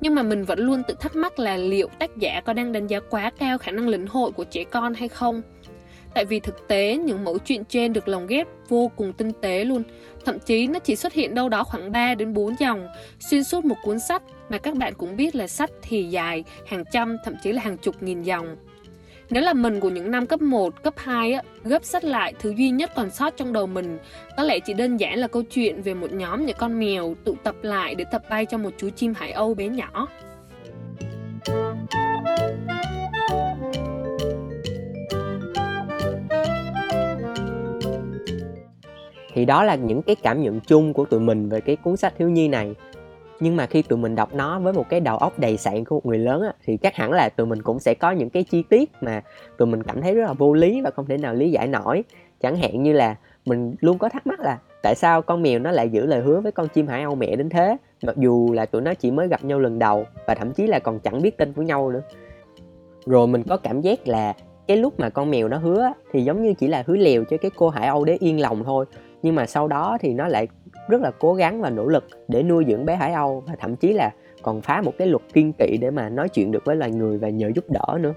nhưng 0.00 0.14
mà 0.14 0.22
mình 0.22 0.44
vẫn 0.44 0.58
luôn 0.58 0.82
tự 0.88 0.94
thắc 1.00 1.16
mắc 1.16 1.38
là 1.38 1.56
liệu 1.56 1.88
tác 1.98 2.16
giả 2.16 2.40
có 2.44 2.52
đang 2.52 2.72
đánh 2.72 2.86
giá 2.86 3.00
quá 3.00 3.30
cao 3.38 3.58
khả 3.58 3.70
năng 3.70 3.88
lĩnh 3.88 4.06
hội 4.06 4.32
của 4.32 4.44
trẻ 4.44 4.64
con 4.64 4.94
hay 4.94 5.08
không? 5.08 5.42
Tại 6.14 6.24
vì 6.24 6.40
thực 6.40 6.68
tế, 6.68 6.96
những 6.96 7.24
mẫu 7.24 7.38
chuyện 7.38 7.64
trên 7.64 7.92
được 7.92 8.08
lồng 8.08 8.26
ghép 8.26 8.46
vô 8.68 8.90
cùng 8.96 9.12
tinh 9.12 9.32
tế 9.40 9.64
luôn. 9.64 9.82
Thậm 10.24 10.38
chí 10.38 10.66
nó 10.66 10.78
chỉ 10.78 10.96
xuất 10.96 11.12
hiện 11.12 11.34
đâu 11.34 11.48
đó 11.48 11.64
khoảng 11.64 11.92
3 11.92 12.14
đến 12.14 12.34
4 12.34 12.54
dòng, 12.58 12.88
xuyên 13.20 13.44
suốt 13.44 13.64
một 13.64 13.76
cuốn 13.82 13.98
sách 13.98 14.22
mà 14.48 14.58
các 14.58 14.74
bạn 14.74 14.94
cũng 14.94 15.16
biết 15.16 15.34
là 15.34 15.46
sách 15.46 15.70
thì 15.82 16.02
dài, 16.02 16.44
hàng 16.66 16.84
trăm, 16.92 17.16
thậm 17.24 17.34
chí 17.42 17.52
là 17.52 17.62
hàng 17.62 17.78
chục 17.78 18.02
nghìn 18.02 18.22
dòng 18.22 18.56
nếu 19.30 19.42
là 19.42 19.52
mình 19.52 19.80
của 19.80 19.88
những 19.88 20.10
năm 20.10 20.26
cấp 20.26 20.42
1, 20.42 20.82
cấp 20.82 20.94
2 20.96 21.32
á, 21.32 21.42
gấp 21.64 21.84
sách 21.84 22.04
lại 22.04 22.34
thứ 22.38 22.50
duy 22.50 22.70
nhất 22.70 22.90
còn 22.96 23.10
sót 23.10 23.36
trong 23.36 23.52
đầu 23.52 23.66
mình 23.66 23.98
có 24.36 24.42
lẽ 24.42 24.58
chỉ 24.60 24.74
đơn 24.74 24.96
giản 24.96 25.18
là 25.18 25.26
câu 25.26 25.42
chuyện 25.42 25.82
về 25.82 25.94
một 25.94 26.12
nhóm 26.12 26.46
những 26.46 26.56
con 26.58 26.78
mèo 26.78 27.14
tụ 27.24 27.34
tập 27.42 27.54
lại 27.62 27.94
để 27.94 28.04
tập 28.12 28.22
bay 28.30 28.46
cho 28.46 28.58
một 28.58 28.70
chú 28.76 28.90
chim 28.90 29.14
hải 29.16 29.32
âu 29.32 29.54
bé 29.54 29.68
nhỏ. 29.68 30.08
Thì 39.34 39.44
đó 39.44 39.64
là 39.64 39.74
những 39.74 40.02
cái 40.02 40.16
cảm 40.16 40.42
nhận 40.42 40.60
chung 40.60 40.92
của 40.92 41.04
tụi 41.04 41.20
mình 41.20 41.48
về 41.48 41.60
cái 41.60 41.76
cuốn 41.76 41.96
sách 41.96 42.14
thiếu 42.18 42.28
nhi 42.28 42.48
này 42.48 42.74
nhưng 43.40 43.56
mà 43.56 43.66
khi 43.66 43.82
tụi 43.82 43.98
mình 43.98 44.14
đọc 44.14 44.34
nó 44.34 44.58
với 44.58 44.72
một 44.72 44.88
cái 44.88 45.00
đầu 45.00 45.16
óc 45.16 45.38
đầy 45.38 45.56
sạn 45.56 45.84
của 45.84 45.94
một 45.94 46.06
người 46.06 46.18
lớn 46.18 46.42
á, 46.42 46.52
thì 46.64 46.76
chắc 46.76 46.94
hẳn 46.94 47.12
là 47.12 47.28
tụi 47.28 47.46
mình 47.46 47.62
cũng 47.62 47.78
sẽ 47.78 47.94
có 47.94 48.10
những 48.10 48.30
cái 48.30 48.44
chi 48.44 48.62
tiết 48.68 48.90
mà 49.00 49.22
tụi 49.56 49.66
mình 49.66 49.82
cảm 49.82 50.02
thấy 50.02 50.14
rất 50.14 50.24
là 50.26 50.32
vô 50.32 50.54
lý 50.54 50.80
và 50.80 50.90
không 50.90 51.06
thể 51.06 51.18
nào 51.18 51.34
lý 51.34 51.50
giải 51.50 51.66
nổi. 51.66 52.04
Chẳng 52.40 52.56
hạn 52.56 52.82
như 52.82 52.92
là 52.92 53.16
mình 53.44 53.74
luôn 53.80 53.98
có 53.98 54.08
thắc 54.08 54.26
mắc 54.26 54.40
là 54.40 54.58
tại 54.82 54.94
sao 54.94 55.22
con 55.22 55.42
mèo 55.42 55.58
nó 55.58 55.70
lại 55.70 55.88
giữ 55.88 56.06
lời 56.06 56.20
hứa 56.20 56.40
với 56.40 56.52
con 56.52 56.68
chim 56.68 56.86
hải 56.86 57.02
âu 57.02 57.14
mẹ 57.14 57.36
đến 57.36 57.48
thế? 57.48 57.76
Mặc 58.02 58.16
dù 58.16 58.52
là 58.52 58.66
tụi 58.66 58.82
nó 58.82 58.94
chỉ 58.94 59.10
mới 59.10 59.28
gặp 59.28 59.44
nhau 59.44 59.58
lần 59.58 59.78
đầu 59.78 60.06
và 60.26 60.34
thậm 60.34 60.52
chí 60.52 60.66
là 60.66 60.78
còn 60.78 61.00
chẳng 61.00 61.22
biết 61.22 61.38
tên 61.38 61.52
của 61.52 61.62
nhau 61.62 61.90
nữa. 61.90 62.02
Rồi 63.06 63.26
mình 63.26 63.42
có 63.42 63.56
cảm 63.56 63.80
giác 63.80 64.08
là 64.08 64.32
cái 64.66 64.76
lúc 64.76 65.00
mà 65.00 65.10
con 65.10 65.30
mèo 65.30 65.48
nó 65.48 65.58
hứa 65.58 65.92
thì 66.12 66.24
giống 66.24 66.42
như 66.42 66.54
chỉ 66.54 66.68
là 66.68 66.82
hứa 66.86 66.96
lèo 66.96 67.24
cho 67.24 67.36
cái 67.36 67.50
cô 67.56 67.68
hải 67.68 67.86
âu 67.86 68.04
để 68.04 68.16
yên 68.20 68.40
lòng 68.40 68.64
thôi. 68.64 68.86
Nhưng 69.22 69.34
mà 69.34 69.46
sau 69.46 69.68
đó 69.68 69.98
thì 70.00 70.14
nó 70.14 70.28
lại 70.28 70.48
rất 70.88 71.00
là 71.00 71.10
cố 71.18 71.34
gắng 71.34 71.60
và 71.60 71.70
nỗ 71.70 71.88
lực 71.88 72.04
để 72.28 72.42
nuôi 72.42 72.64
dưỡng 72.68 72.86
bé 72.86 72.96
Hải 72.96 73.12
Âu 73.12 73.44
và 73.46 73.54
thậm 73.60 73.76
chí 73.76 73.92
là 73.92 74.10
còn 74.42 74.62
phá 74.62 74.82
một 74.84 74.92
cái 74.98 75.08
luật 75.08 75.22
kiên 75.32 75.52
kỵ 75.58 75.76
để 75.80 75.90
mà 75.90 76.08
nói 76.08 76.28
chuyện 76.28 76.52
được 76.52 76.64
với 76.64 76.76
loài 76.76 76.90
người 76.90 77.18
và 77.18 77.28
nhờ 77.28 77.50
giúp 77.54 77.64
đỡ 77.70 77.98
nữa. 78.00 78.14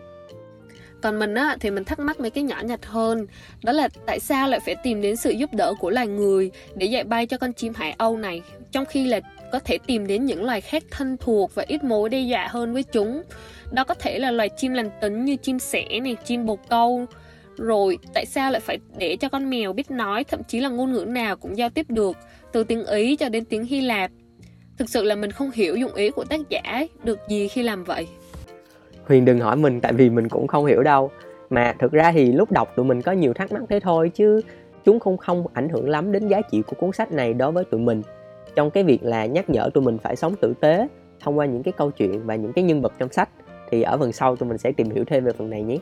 Còn 1.02 1.20
mình 1.20 1.36
á, 1.36 1.58
thì 1.60 1.72
mình 1.72 1.84
thắc 1.84 2.00
mắc 2.00 2.20
mấy 2.20 2.30
cái 2.30 2.44
nhỏ 2.44 2.62
nhặt 2.64 2.86
hơn, 2.86 3.28
đó 3.64 3.72
là 3.72 3.90
tại 4.06 4.20
sao 4.20 4.48
lại 4.48 4.60
phải 4.60 4.76
tìm 4.84 5.02
đến 5.02 5.16
sự 5.16 5.30
giúp 5.30 5.50
đỡ 5.54 5.74
của 5.80 5.90
loài 5.90 6.08
người 6.08 6.52
để 6.76 6.86
dạy 6.86 7.04
bay 7.04 7.26
cho 7.26 7.38
con 7.38 7.54
chim 7.54 7.74
hải 7.76 7.96
âu 7.98 8.18
này, 8.18 8.42
trong 8.72 8.86
khi 8.86 9.08
là 9.08 9.20
có 9.52 9.60
thể 9.60 9.78
tìm 9.88 10.08
đến 10.08 10.26
những 10.26 10.44
loài 10.44 10.62
khác 10.62 10.84
thân 10.92 11.18
thuộc 11.18 11.56
và 11.56 11.66
ít 11.68 11.84
mối 11.84 12.10
đe 12.10 12.20
dọa 12.20 12.48
hơn 12.48 12.74
với 12.74 12.84
chúng? 12.84 13.22
Đó 13.72 13.84
có 13.84 13.94
thể 13.94 14.20
là 14.20 14.32
loài 14.32 14.50
chim 14.50 14.74
lành 14.74 14.90
tính 15.02 15.26
như 15.26 15.36
chim 15.36 15.60
sẻ 15.60 16.00
này, 16.04 16.18
chim 16.26 16.46
bồ 16.46 16.56
câu. 16.70 17.06
Rồi, 17.58 17.98
tại 18.14 18.26
sao 18.26 18.52
lại 18.52 18.60
phải 18.60 18.78
để 18.98 19.18
cho 19.20 19.30
con 19.30 19.50
mèo 19.50 19.74
biết 19.74 19.92
nói, 19.92 20.24
thậm 20.24 20.44
chí 20.44 20.60
là 20.60 20.70
ngôn 20.70 20.92
ngữ 20.92 21.06
nào 21.08 21.36
cũng 21.36 21.58
giao 21.58 21.70
tiếp 21.70 21.86
được? 21.90 22.18
Từ 22.52 22.64
tiếng 22.64 22.86
Ý 22.86 23.16
cho 23.16 23.30
đến 23.30 23.46
tiếng 23.46 23.66
Hy 23.66 23.82
Lạp. 23.82 24.12
Thực 24.78 24.90
sự 24.90 25.04
là 25.04 25.16
mình 25.16 25.32
không 25.32 25.52
hiểu 25.52 25.76
dụng 25.76 25.94
ý 25.94 26.10
của 26.10 26.24
tác 26.24 26.40
giả 26.50 26.86
được 27.04 27.20
gì 27.30 27.48
khi 27.48 27.64
làm 27.64 27.84
vậy. 27.84 28.08
Huyền 29.06 29.26
đừng 29.26 29.40
hỏi 29.40 29.56
mình, 29.56 29.82
tại 29.82 29.94
vì 29.94 30.10
mình 30.10 30.30
cũng 30.30 30.48
không 30.48 30.66
hiểu 30.66 30.84
đâu. 30.84 31.12
Mà 31.50 31.74
thực 31.80 31.92
ra 31.92 32.12
thì 32.12 32.32
lúc 32.32 32.52
đọc 32.52 32.74
tụi 32.76 32.86
mình 32.86 33.02
có 33.02 33.12
nhiều 33.12 33.34
thắc 33.34 33.52
mắc 33.52 33.62
thế 33.70 33.80
thôi, 33.80 34.12
chứ 34.14 34.42
chúng 34.86 35.00
không 35.00 35.18
không 35.18 35.46
ảnh 35.54 35.70
hưởng 35.70 35.90
lắm 35.90 36.12
đến 36.12 36.28
giá 36.28 36.42
trị 36.52 36.62
của 36.68 36.76
cuốn 36.80 36.92
sách 36.92 37.12
này 37.12 37.34
đối 37.34 37.52
với 37.52 37.64
tụi 37.66 37.82
mình. 37.82 38.02
Trong 38.56 38.72
cái 38.72 38.84
việc 38.84 39.04
là 39.04 39.26
nhắc 39.26 39.50
nhở 39.50 39.70
tụi 39.74 39.84
mình 39.84 39.98
phải 39.98 40.16
sống 40.16 40.36
tử 40.42 40.54
tế 40.60 40.88
thông 41.20 41.38
qua 41.38 41.46
những 41.46 41.64
cái 41.64 41.74
câu 41.78 41.92
chuyện 41.92 42.26
và 42.26 42.36
những 42.36 42.54
cái 42.54 42.64
nhân 42.64 42.82
vật 42.82 42.94
trong 43.00 43.12
sách, 43.12 43.30
thì 43.72 43.82
ở 43.82 43.98
phần 43.98 44.12
sau 44.12 44.36
tụi 44.36 44.50
mình 44.50 44.58
sẽ 44.58 44.72
tìm 44.72 44.90
hiểu 44.90 45.04
thêm 45.08 45.26
về 45.26 45.32
phần 45.32 45.50
này 45.50 45.64
nhé. 45.64 45.78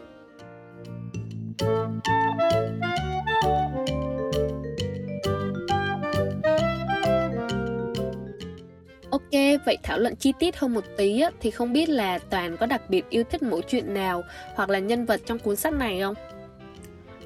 Ok, 9.36 9.66
vậy 9.66 9.78
thảo 9.84 10.00
luận 10.00 10.16
chi 10.16 10.34
tiết 10.40 10.58
hơn 10.58 10.74
một 10.74 10.84
tí 10.98 11.22
á, 11.22 11.32
thì 11.40 11.52
không 11.52 11.74
biết 11.74 11.90
là 11.90 12.20
Toàn 12.30 12.58
có 12.58 12.66
đặc 12.66 12.82
biệt 12.90 13.10
yêu 13.10 13.24
thích 13.24 13.44
mỗi 13.44 13.62
chuyện 13.62 13.94
nào 13.94 14.24
hoặc 14.56 14.70
là 14.70 14.80
nhân 14.80 15.06
vật 15.06 15.22
trong 15.26 15.40
cuốn 15.40 15.56
sách 15.56 15.74
này 15.74 16.02
không? 16.02 16.16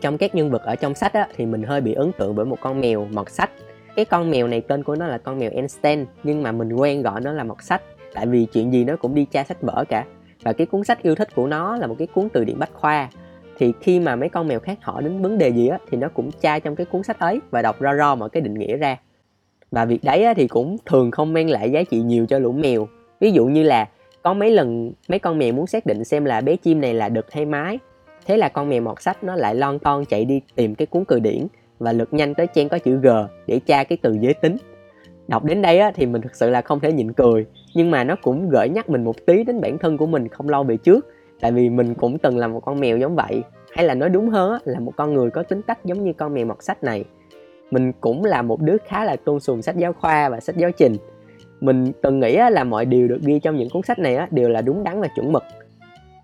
Trong 0.01 0.17
các 0.17 0.35
nhân 0.35 0.51
vật 0.51 0.61
ở 0.61 0.75
trong 0.75 0.95
sách 0.95 1.13
á, 1.13 1.27
thì 1.35 1.45
mình 1.45 1.63
hơi 1.63 1.81
bị 1.81 1.93
ấn 1.93 2.11
tượng 2.17 2.35
bởi 2.35 2.45
một 2.45 2.57
con 2.61 2.81
mèo 2.81 3.07
mọt 3.11 3.29
sách. 3.29 3.51
Cái 3.95 4.05
con 4.05 4.31
mèo 4.31 4.47
này 4.47 4.61
tên 4.61 4.83
của 4.83 4.95
nó 4.95 5.07
là 5.07 5.17
con 5.17 5.39
mèo 5.39 5.51
Einstein 5.51 6.05
nhưng 6.23 6.43
mà 6.43 6.51
mình 6.51 6.73
quen 6.73 7.01
gọi 7.01 7.21
nó 7.21 7.31
là 7.31 7.43
mọt 7.43 7.63
sách 7.63 7.81
tại 8.13 8.25
vì 8.25 8.45
chuyện 8.45 8.73
gì 8.73 8.83
nó 8.83 8.95
cũng 8.95 9.15
đi 9.15 9.25
tra 9.31 9.43
sách 9.43 9.61
vở 9.61 9.85
cả. 9.89 10.05
Và 10.43 10.53
cái 10.53 10.67
cuốn 10.67 10.83
sách 10.83 11.03
yêu 11.03 11.15
thích 11.15 11.35
của 11.35 11.47
nó 11.47 11.77
là 11.77 11.87
một 11.87 11.95
cái 11.99 12.07
cuốn 12.07 12.29
từ 12.29 12.43
điển 12.43 12.59
bách 12.59 12.73
khoa 12.73 13.09
thì 13.57 13.73
khi 13.81 13.99
mà 13.99 14.15
mấy 14.15 14.29
con 14.29 14.47
mèo 14.47 14.59
khác 14.59 14.77
hỏi 14.81 15.03
đến 15.03 15.21
vấn 15.21 15.37
đề 15.37 15.49
gì 15.49 15.67
á 15.67 15.77
thì 15.91 15.97
nó 15.97 16.09
cũng 16.13 16.31
tra 16.31 16.59
trong 16.59 16.75
cái 16.75 16.85
cuốn 16.85 17.03
sách 17.03 17.19
ấy 17.19 17.39
và 17.51 17.61
đọc 17.61 17.75
ro 17.79 17.97
ro 17.97 18.15
mọi 18.15 18.29
cái 18.29 18.41
định 18.41 18.53
nghĩa 18.53 18.77
ra 18.77 18.97
và 19.71 19.85
việc 19.85 20.03
đấy 20.03 20.25
thì 20.35 20.47
cũng 20.47 20.77
thường 20.85 21.11
không 21.11 21.33
mang 21.33 21.49
lại 21.49 21.71
giá 21.71 21.83
trị 21.83 22.01
nhiều 22.01 22.25
cho 22.25 22.39
lũ 22.39 22.51
mèo. 22.51 22.87
Ví 23.19 23.31
dụ 23.31 23.45
như 23.45 23.63
là 23.63 23.87
có 24.23 24.33
mấy 24.33 24.51
lần 24.51 24.91
mấy 25.07 25.19
con 25.19 25.37
mèo 25.37 25.53
muốn 25.53 25.67
xác 25.67 25.85
định 25.85 26.03
xem 26.03 26.25
là 26.25 26.41
bé 26.41 26.55
chim 26.55 26.81
này 26.81 26.93
là 26.93 27.09
đực 27.09 27.31
hay 27.31 27.45
mái. 27.45 27.79
Thế 28.25 28.37
là 28.37 28.49
con 28.49 28.69
mèo 28.69 28.81
mọt 28.81 29.01
sách 29.01 29.23
nó 29.23 29.35
lại 29.35 29.55
lon 29.55 29.79
ton 29.79 30.05
chạy 30.05 30.25
đi 30.25 30.41
tìm 30.55 30.75
cái 30.75 30.85
cuốn 30.85 31.05
từ 31.05 31.19
điển 31.19 31.47
và 31.79 31.91
lượt 31.91 32.13
nhanh 32.13 32.33
tới 32.35 32.47
trang 32.47 32.69
có 32.69 32.79
chữ 32.79 32.97
g 32.97 33.07
để 33.47 33.59
tra 33.65 33.83
cái 33.83 33.97
từ 34.01 34.17
giới 34.21 34.33
tính. 34.33 34.57
Đọc 35.27 35.43
đến 35.43 35.61
đây 35.61 35.79
á, 35.79 35.91
thì 35.95 36.05
mình 36.05 36.21
thực 36.21 36.35
sự 36.35 36.49
là 36.49 36.61
không 36.61 36.79
thể 36.79 36.91
nhịn 36.91 37.13
cười 37.13 37.45
nhưng 37.73 37.91
mà 37.91 38.03
nó 38.03 38.15
cũng 38.21 38.49
gợi 38.49 38.69
nhắc 38.69 38.89
mình 38.89 39.03
một 39.03 39.25
tí 39.25 39.43
đến 39.43 39.61
bản 39.61 39.77
thân 39.77 39.97
của 39.97 40.05
mình 40.05 40.27
không 40.27 40.49
lâu 40.49 40.63
về 40.63 40.77
trước 40.77 41.07
tại 41.39 41.51
vì 41.51 41.69
mình 41.69 41.95
cũng 41.95 42.17
từng 42.17 42.37
là 42.37 42.47
một 42.47 42.59
con 42.59 42.79
mèo 42.79 42.97
giống 42.97 43.15
vậy. 43.15 43.43
Hay 43.71 43.85
là 43.85 43.93
nói 43.93 44.09
đúng 44.09 44.29
hơn 44.29 44.61
là 44.65 44.79
một 44.79 44.91
con 44.95 45.13
người 45.13 45.29
có 45.29 45.43
tính 45.43 45.61
cách 45.61 45.85
giống 45.85 46.03
như 46.03 46.13
con 46.13 46.33
mèo 46.33 46.45
mọt 46.45 46.63
sách 46.63 46.83
này 46.83 47.03
mình 47.71 47.91
cũng 48.01 48.25
là 48.25 48.41
một 48.41 48.61
đứa 48.61 48.77
khá 48.87 49.03
là 49.03 49.15
tôn 49.15 49.39
sùng 49.39 49.61
sách 49.61 49.77
giáo 49.77 49.93
khoa 49.93 50.29
và 50.29 50.39
sách 50.39 50.57
giáo 50.57 50.71
trình. 50.71 50.95
Mình 51.61 51.91
từng 52.01 52.19
nghĩ 52.19 52.37
là 52.51 52.63
mọi 52.63 52.85
điều 52.85 53.07
được 53.07 53.21
ghi 53.21 53.39
trong 53.39 53.57
những 53.57 53.69
cuốn 53.69 53.81
sách 53.83 53.99
này 53.99 54.17
đều 54.31 54.49
là 54.49 54.61
đúng 54.61 54.83
đắn 54.83 55.01
và 55.01 55.07
chuẩn 55.15 55.31
mực. 55.31 55.43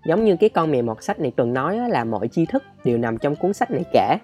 Giống 0.06 0.24
như 0.24 0.36
cái 0.36 0.48
con 0.48 0.70
mèo 0.70 0.82
mọt 0.82 1.02
sách 1.02 1.20
này 1.20 1.32
từng 1.36 1.52
nói 1.52 1.78
là 1.88 2.04
mọi 2.04 2.28
tri 2.28 2.46
thức 2.46 2.62
đều 2.84 2.98
nằm 2.98 3.18
trong 3.18 3.36
cuốn 3.36 3.52
sách 3.52 3.70
này 3.70 3.84
cả. 3.92 4.18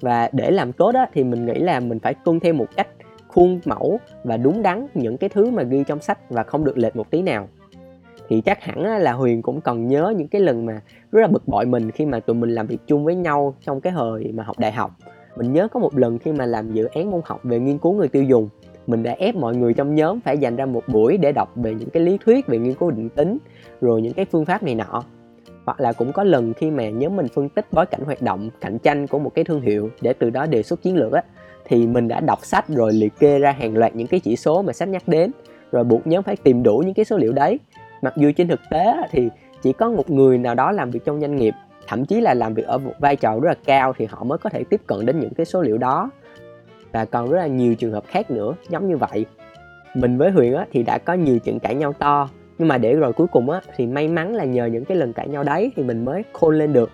Và 0.00 0.28
để 0.32 0.50
làm 0.50 0.72
tốt 0.72 0.92
đó 0.92 1.06
thì 1.12 1.24
mình 1.24 1.46
nghĩ 1.46 1.54
là 1.54 1.80
mình 1.80 1.98
phải 1.98 2.14
tuân 2.24 2.40
theo 2.40 2.54
một 2.54 2.66
cách 2.76 2.88
khuôn 3.28 3.60
mẫu 3.64 4.00
và 4.24 4.36
đúng 4.36 4.62
đắn 4.62 4.86
những 4.94 5.16
cái 5.16 5.30
thứ 5.30 5.50
mà 5.50 5.62
ghi 5.62 5.84
trong 5.86 6.00
sách 6.00 6.30
và 6.30 6.42
không 6.42 6.64
được 6.64 6.78
lệch 6.78 6.96
một 6.96 7.10
tí 7.10 7.22
nào. 7.22 7.48
Thì 8.28 8.40
chắc 8.40 8.62
hẳn 8.62 8.84
là 8.98 9.12
huyền 9.12 9.42
cũng 9.42 9.60
còn 9.60 9.86
nhớ 9.86 10.14
những 10.16 10.28
cái 10.28 10.40
lần 10.40 10.66
mà 10.66 10.80
rất 11.12 11.20
là 11.20 11.26
bực 11.26 11.48
bội 11.48 11.66
mình 11.66 11.90
khi 11.90 12.06
mà 12.06 12.20
tụi 12.20 12.36
mình 12.36 12.50
làm 12.50 12.66
việc 12.66 12.78
chung 12.86 13.04
với 13.04 13.14
nhau 13.14 13.54
trong 13.66 13.80
cái 13.80 13.92
thời 13.96 14.32
mà 14.32 14.44
học 14.44 14.58
đại 14.58 14.72
học 14.72 14.90
mình 15.36 15.52
nhớ 15.52 15.68
có 15.68 15.80
một 15.80 15.98
lần 15.98 16.18
khi 16.18 16.32
mà 16.32 16.46
làm 16.46 16.72
dự 16.72 16.84
án 16.84 17.10
môn 17.10 17.20
học 17.24 17.40
về 17.42 17.58
nghiên 17.58 17.78
cứu 17.78 17.92
người 17.92 18.08
tiêu 18.08 18.22
dùng, 18.22 18.48
mình 18.86 19.02
đã 19.02 19.12
ép 19.12 19.34
mọi 19.34 19.56
người 19.56 19.74
trong 19.74 19.94
nhóm 19.94 20.20
phải 20.20 20.38
dành 20.38 20.56
ra 20.56 20.66
một 20.66 20.82
buổi 20.88 21.16
để 21.16 21.32
đọc 21.32 21.52
về 21.56 21.74
những 21.74 21.90
cái 21.90 22.02
lý 22.02 22.18
thuyết 22.24 22.46
về 22.46 22.58
nghiên 22.58 22.74
cứu 22.74 22.90
định 22.90 23.08
tính, 23.08 23.38
rồi 23.80 24.02
những 24.02 24.12
cái 24.12 24.24
phương 24.24 24.44
pháp 24.44 24.62
này 24.62 24.74
nọ. 24.74 25.04
Hoặc 25.66 25.80
là 25.80 25.92
cũng 25.92 26.12
có 26.12 26.24
lần 26.24 26.54
khi 26.54 26.70
mà 26.70 26.90
nhóm 26.90 27.16
mình 27.16 27.26
phân 27.34 27.48
tích 27.48 27.66
bối 27.72 27.86
cảnh 27.86 28.00
hoạt 28.04 28.22
động, 28.22 28.50
cạnh 28.60 28.78
tranh 28.78 29.06
của 29.06 29.18
một 29.18 29.34
cái 29.34 29.44
thương 29.44 29.60
hiệu 29.60 29.90
để 30.00 30.12
từ 30.12 30.30
đó 30.30 30.46
đề 30.46 30.62
xuất 30.62 30.82
chiến 30.82 30.96
lược 30.96 31.12
á, 31.12 31.22
thì 31.64 31.86
mình 31.86 32.08
đã 32.08 32.20
đọc 32.20 32.38
sách 32.44 32.68
rồi 32.68 32.92
liệt 32.92 33.12
kê 33.18 33.38
ra 33.38 33.52
hàng 33.52 33.76
loạt 33.76 33.94
những 33.94 34.06
cái 34.06 34.20
chỉ 34.20 34.36
số 34.36 34.62
mà 34.62 34.72
sách 34.72 34.88
nhắc 34.88 35.08
đến, 35.08 35.30
rồi 35.72 35.84
buộc 35.84 36.06
nhóm 36.06 36.22
phải 36.22 36.36
tìm 36.36 36.62
đủ 36.62 36.78
những 36.78 36.94
cái 36.94 37.04
số 37.04 37.16
liệu 37.16 37.32
đấy. 37.32 37.58
Mặc 38.02 38.14
dù 38.16 38.32
trên 38.36 38.48
thực 38.48 38.60
tế 38.70 38.94
thì 39.10 39.28
chỉ 39.62 39.72
có 39.72 39.90
một 39.90 40.10
người 40.10 40.38
nào 40.38 40.54
đó 40.54 40.72
làm 40.72 40.90
việc 40.90 41.04
trong 41.04 41.20
doanh 41.20 41.36
nghiệp 41.36 41.54
thậm 41.86 42.04
chí 42.04 42.20
là 42.20 42.34
làm 42.34 42.54
việc 42.54 42.66
ở 42.66 42.78
một 42.78 42.92
vai 42.98 43.16
trò 43.16 43.40
rất 43.40 43.48
là 43.48 43.54
cao 43.64 43.92
thì 43.98 44.04
họ 44.04 44.24
mới 44.24 44.38
có 44.38 44.50
thể 44.50 44.64
tiếp 44.64 44.80
cận 44.86 45.06
đến 45.06 45.20
những 45.20 45.34
cái 45.34 45.46
số 45.46 45.62
liệu 45.62 45.78
đó. 45.78 46.10
Và 46.92 47.04
còn 47.04 47.30
rất 47.30 47.38
là 47.38 47.46
nhiều 47.46 47.74
trường 47.74 47.92
hợp 47.92 48.04
khác 48.06 48.30
nữa 48.30 48.54
giống 48.68 48.88
như 48.88 48.96
vậy. 48.96 49.26
Mình 49.94 50.18
với 50.18 50.30
huyền 50.30 50.54
á, 50.54 50.66
thì 50.72 50.82
đã 50.82 50.98
có 50.98 51.12
nhiều 51.12 51.38
chuyện 51.38 51.58
cãi 51.58 51.74
nhau 51.74 51.92
to. 51.92 52.28
Nhưng 52.58 52.68
mà 52.68 52.78
để 52.78 52.94
rồi 52.94 53.12
cuối 53.12 53.26
cùng 53.26 53.50
á, 53.50 53.60
thì 53.76 53.86
may 53.86 54.08
mắn 54.08 54.34
là 54.34 54.44
nhờ 54.44 54.66
những 54.66 54.84
cái 54.84 54.96
lần 54.96 55.12
cãi 55.12 55.28
nhau 55.28 55.42
đấy 55.42 55.72
thì 55.76 55.82
mình 55.82 56.04
mới 56.04 56.22
khôn 56.32 56.58
lên 56.58 56.72
được. 56.72 56.90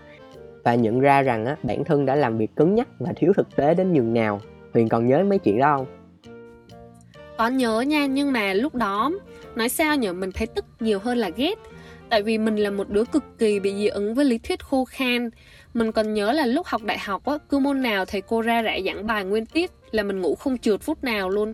Và 0.65 0.75
nhận 0.75 1.01
ra 1.01 1.23
rằng 1.23 1.47
á, 1.47 1.57
bản 1.63 1.85
thân 1.85 2.07
đã 2.07 2.15
làm 2.15 2.39
việc 2.39 2.57
cứng 2.57 2.75
nhắc 2.75 2.89
và 2.99 3.13
thiếu 3.17 3.33
thực 3.37 3.57
tế 3.57 3.75
đến 3.75 3.93
nhường 3.93 4.15
nào. 4.15 4.41
Huyền 4.75 4.89
còn 4.89 5.07
nhớ 5.07 5.25
mấy 5.25 5.39
chuyện 5.39 5.59
đó 5.59 5.77
không? 5.77 5.87
Có 7.39 7.49
nhớ 7.49 7.81
nha 7.81 8.07
nhưng 8.07 8.33
mà 8.33 8.53
lúc 8.53 8.75
đó 8.75 9.11
nói 9.55 9.69
sao 9.69 9.97
nhở 9.97 10.13
mình 10.13 10.31
thấy 10.35 10.47
tức 10.47 10.65
nhiều 10.81 10.99
hơn 10.99 11.19
là 11.19 11.31
ghét 11.37 11.55
tại 12.11 12.23
vì 12.23 12.39
mình 12.39 12.57
là 12.57 12.71
một 12.71 12.89
đứa 12.91 13.05
cực 13.05 13.25
kỳ 13.39 13.61
bị 13.61 13.75
dị 13.75 13.87
ứng 13.87 14.15
với 14.15 14.25
lý 14.25 14.39
thuyết 14.39 14.63
khô 14.63 14.85
khan. 14.85 15.31
Mình 15.75 15.93
còn 15.93 16.15
nhớ 16.15 16.33
là 16.33 16.47
lúc 16.47 16.67
học 16.67 16.83
đại 16.83 16.99
học 16.99 17.25
á, 17.25 17.35
cứ 17.49 17.59
môn 17.59 17.83
nào 17.83 18.05
thầy 18.05 18.21
cô 18.21 18.41
ra 18.41 18.63
rẽ 18.63 18.81
giảng 18.87 19.07
bài 19.07 19.25
nguyên 19.25 19.47
tiết 19.47 19.71
là 19.91 20.03
mình 20.03 20.21
ngủ 20.21 20.35
không 20.35 20.59
trượt 20.59 20.81
phút 20.81 21.05
nào 21.05 21.31
luôn. 21.31 21.53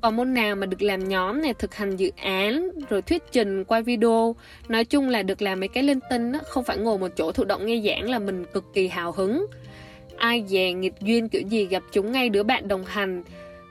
Còn 0.00 0.16
môn 0.16 0.34
nào 0.34 0.56
mà 0.56 0.66
được 0.66 0.82
làm 0.82 1.08
nhóm 1.08 1.42
này, 1.42 1.54
thực 1.54 1.74
hành 1.74 1.96
dự 1.96 2.10
án, 2.16 2.70
rồi 2.88 3.02
thuyết 3.02 3.22
trình, 3.32 3.64
quay 3.64 3.82
video, 3.82 4.36
nói 4.68 4.84
chung 4.84 5.08
là 5.08 5.22
được 5.22 5.42
làm 5.42 5.60
mấy 5.60 5.68
cái 5.68 5.82
linh 5.82 6.00
tinh 6.10 6.32
á, 6.32 6.40
không 6.48 6.64
phải 6.64 6.78
ngồi 6.78 6.98
một 6.98 7.08
chỗ 7.16 7.32
thụ 7.32 7.44
động 7.44 7.66
nghe 7.66 7.82
giảng 7.86 8.10
là 8.10 8.18
mình 8.18 8.44
cực 8.52 8.64
kỳ 8.74 8.88
hào 8.88 9.12
hứng. 9.12 9.46
Ai 10.16 10.44
dè 10.46 10.72
nghịch 10.72 11.00
duyên 11.00 11.28
kiểu 11.28 11.42
gì 11.42 11.66
gặp 11.66 11.82
chúng 11.92 12.12
ngay 12.12 12.28
đứa 12.28 12.42
bạn 12.42 12.68
đồng 12.68 12.84
hành. 12.84 13.24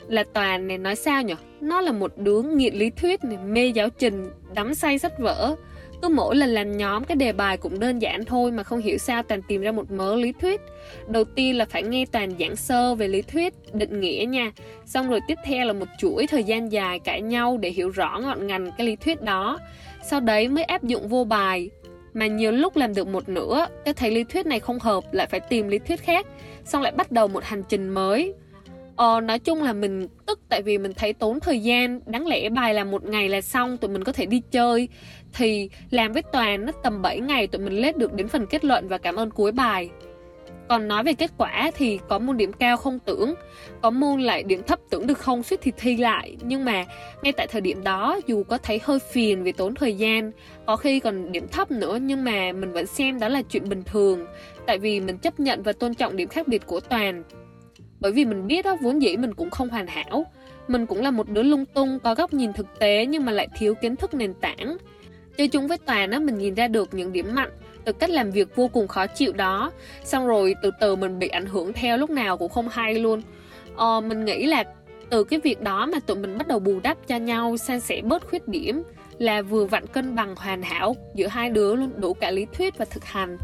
Là 0.08 0.24
toàn 0.34 0.68
này, 0.68 0.78
nói 0.78 0.96
sao 0.96 1.22
nhở? 1.22 1.36
Nó 1.62 1.82
là 1.82 1.92
một 1.92 2.18
đứa 2.18 2.42
nghiện 2.42 2.76
lý 2.76 2.90
thuyết 2.90 3.24
này, 3.24 3.38
mê 3.38 3.68
giáo 3.68 3.90
trình, 3.90 4.30
đắm 4.56 4.76
say 4.76 5.00
sách 5.00 5.20
vở 5.20 5.56
cứ 6.02 6.10
mỗi 6.10 6.36
lần 6.36 6.50
làm 6.50 6.78
nhóm, 6.78 7.04
cái 7.04 7.16
đề 7.16 7.32
bài 7.32 7.58
cũng 7.58 7.80
đơn 7.80 8.00
giản 8.00 8.26
thôi 8.26 8.52
mà 8.52 8.64
không 8.64 8.80
hiểu 8.80 8.98
sao 8.98 9.24
toàn 9.24 9.42
tìm 9.42 9.62
ra 9.62 9.72
một 9.72 9.92
mớ 9.92 10.16
lý 10.16 10.32
thuyết. 10.42 10.62
Đầu 11.08 11.24
tiên 11.24 11.58
là 11.58 11.66
phải 11.66 11.84
nghe 11.84 12.06
toàn 12.12 12.32
giảng 12.40 12.56
sơ 12.56 12.96
về 12.96 13.08
lý 13.08 13.22
thuyết, 13.22 13.54
định 13.74 14.00
nghĩa 14.00 14.26
nha. 14.28 14.52
Xong 14.86 15.10
rồi 15.10 15.20
tiếp 15.28 15.38
theo 15.46 15.66
là 15.66 15.74
một 15.74 15.86
chuỗi 16.00 16.28
thời 16.28 16.44
gian 16.44 16.72
dài 16.72 17.00
cãi 17.00 17.22
nhau 17.22 17.58
để 17.58 17.70
hiểu 17.70 17.90
rõ 17.90 18.20
ngọn 18.24 18.48
ngành 18.48 18.72
cái 18.78 18.88
lý 18.88 18.96
thuyết 18.96 19.22
đó. 19.22 19.60
Sau 20.10 20.20
đấy 20.20 20.48
mới 20.48 20.64
áp 20.64 20.84
dụng 20.84 21.08
vô 21.08 21.24
bài. 21.24 21.70
Mà 22.14 22.28
nhiều 22.28 22.52
lúc 22.52 22.76
làm 22.76 22.94
được 22.96 23.08
một 23.08 23.30
nửa, 23.30 23.68
cái 23.86 23.94
thấy 23.94 24.12
lý 24.12 24.24
thuyết 24.24 24.46
này 24.46 24.60
không 24.60 24.80
hợp, 24.80 25.04
lại 25.14 25.28
phải 25.28 25.40
tìm 25.40 25.68
lý 25.68 25.80
thuyết 25.80 26.02
khác. 26.02 26.28
Xong 26.66 26.82
lại 26.82 26.92
bắt 26.92 27.12
đầu 27.12 27.28
một 27.28 27.44
hành 27.44 27.64
trình 27.70 27.90
mới. 27.90 28.34
Ờ, 28.96 29.22
nói 29.22 29.40
chung 29.40 29.64
là 29.64 29.74
mình 29.74 30.08
tức 30.26 30.40
tại 30.50 30.62
vì 30.62 30.78
mình 30.78 30.94
thấy 30.94 31.14
tốn 31.14 31.40
thời 31.40 31.60
gian. 31.60 32.00
Đáng 32.06 32.28
lẽ 32.28 32.50
bài 32.50 32.74
là 32.74 32.84
một 32.84 33.06
ngày 33.06 33.30
là 33.30 33.42
xong 33.42 33.78
Tụi 33.78 33.92
mình 33.92 34.04
có 34.04 34.12
thể 34.12 34.26
đi 34.26 34.42
chơi. 34.52 34.90
Thì 35.34 35.70
làm 35.92 36.14
với 36.14 36.22
Toàn 36.32 36.66
nó 36.66 36.72
tầm 36.84 37.02
7 37.02 37.20
ngày 37.20 37.48
Tụi 37.48 37.62
mình 37.62 37.74
lết 37.78 37.98
được 37.98 38.14
đến 38.14 38.28
phần 38.28 38.46
kết 38.48 38.66
luận 38.66 38.88
và 38.88 38.98
cảm 38.98 39.16
ơn 39.16 39.32
cuối 39.32 39.52
bài. 39.52 39.90
Còn 40.70 40.88
nói 40.88 41.04
về 41.04 41.14
kết 41.14 41.32
quả 41.38 41.72
thì 41.78 42.00
có 42.10 42.20
môn 42.20 42.38
điểm 42.38 42.54
cao 42.54 42.78
không 42.78 43.00
tưởng 43.00 43.34
Có 43.82 43.90
môn 43.90 44.22
lại 44.22 44.44
điểm 44.44 44.64
thấp 44.64 44.80
tưởng 44.90 45.08
được 45.08 45.18
không 45.18 45.44
suýt 45.44 45.60
thì 45.62 45.72
thi 45.78 45.98
lại. 45.98 46.38
Nhưng 46.42 46.66
mà 46.66 46.86
ngay 47.22 47.34
tại 47.34 47.48
thời 47.48 47.62
điểm 47.62 47.84
đó 47.84 48.20
Dù 48.28 48.44
có 48.44 48.58
thấy 48.58 48.80
hơi 48.84 49.00
phiền 49.12 49.44
vì 49.44 49.52
tốn 49.52 49.76
thời 49.76 49.94
gian 49.94 50.32
Có 50.66 50.76
khi 50.76 51.00
còn 51.00 51.32
điểm 51.32 51.48
thấp 51.48 51.72
nữa 51.72 51.98
Nhưng 52.02 52.24
mà 52.24 52.52
mình 52.52 52.72
vẫn 52.72 52.86
xem 52.86 53.20
đó 53.20 53.28
là 53.28 53.42
chuyện 53.42 53.70
bình 53.70 53.84
thường. 53.84 54.26
Tại 54.68 54.80
vì 54.80 55.00
mình 55.00 55.18
chấp 55.18 55.40
nhận 55.40 55.64
và 55.64 55.74
tôn 55.74 55.94
trọng 55.94 56.16
điểm 56.16 56.28
khác 56.28 56.48
biệt 56.48 56.66
của 56.66 56.80
Toàn 56.80 57.24
bởi 58.00 58.12
vì 58.12 58.26
mình 58.26 58.48
biết 58.48 58.66
đó 58.66 58.78
vốn 58.82 59.02
dĩ 59.02 59.18
mình 59.18 59.34
cũng 59.34 59.50
không 59.50 59.70
hoàn 59.70 59.88
hảo. 59.88 60.26
Mình 60.68 60.86
cũng 60.86 61.02
là 61.02 61.12
một 61.12 61.30
đứa 61.30 61.44
lung 61.44 61.66
tung 61.66 62.00
có 62.00 62.16
góc 62.16 62.34
nhìn 62.34 62.54
thực 62.54 62.80
tế 62.80 63.06
nhưng 63.06 63.26
mà 63.26 63.32
lại 63.32 63.48
thiếu 63.58 63.76
kiến 63.76 63.96
thức 63.96 64.14
nền 64.14 64.34
tảng. 64.34 64.78
Chơi 65.38 65.48
chung 65.48 65.68
với 65.68 65.78
toàn 65.78 66.12
á 66.12 66.20
mình 66.20 66.38
nhìn 66.38 66.54
ra 66.54 66.68
được 66.68 66.94
những 66.94 67.14
điểm 67.14 67.36
mạnh 67.36 67.52
từ 67.86 67.94
cách 67.94 68.10
làm 68.10 68.32
việc 68.32 68.56
vô 68.56 68.68
cùng 68.68 68.88
khó 68.88 69.08
chịu 69.08 69.34
đó. 69.34 69.72
Xong 70.04 70.28
rồi 70.28 70.56
từ 70.62 70.72
từ 70.80 70.96
mình 70.96 71.20
bị 71.20 71.28
ảnh 71.28 71.46
hưởng 71.46 71.74
theo 71.74 71.98
lúc 71.98 72.10
nào 72.10 72.38
cũng 72.38 72.50
không 72.50 72.70
hay 72.70 72.94
luôn. 72.94 73.22
Ờ, 73.76 74.02
mình 74.02 74.26
nghĩ 74.26 74.46
là 74.46 74.64
từ 75.10 75.24
cái 75.24 75.40
việc 75.40 75.62
đó 75.62 75.86
mà 75.86 76.00
tụi 76.00 76.18
mình 76.18 76.38
bắt 76.38 76.48
đầu 76.48 76.60
bù 76.60 76.80
đắp 76.84 77.08
cho 77.08 77.18
nhau 77.18 77.58
san 77.58 77.80
sẻ 77.80 78.02
bớt 78.04 78.30
khuyết 78.30 78.48
điểm 78.48 78.84
là 79.18 79.42
vừa 79.42 79.66
vặn 79.66 79.88
cân 79.88 80.16
bằng 80.16 80.36
hoàn 80.36 80.62
hảo 80.62 80.96
giữa 81.16 81.28
hai 81.28 81.50
đứa 81.50 81.76
luôn 81.76 81.92
đủ 81.98 82.14
cả 82.14 82.32
lý 82.32 82.46
thuyết 82.54 82.78
và 82.78 82.86
thực 82.86 83.06
hành. 83.06 83.38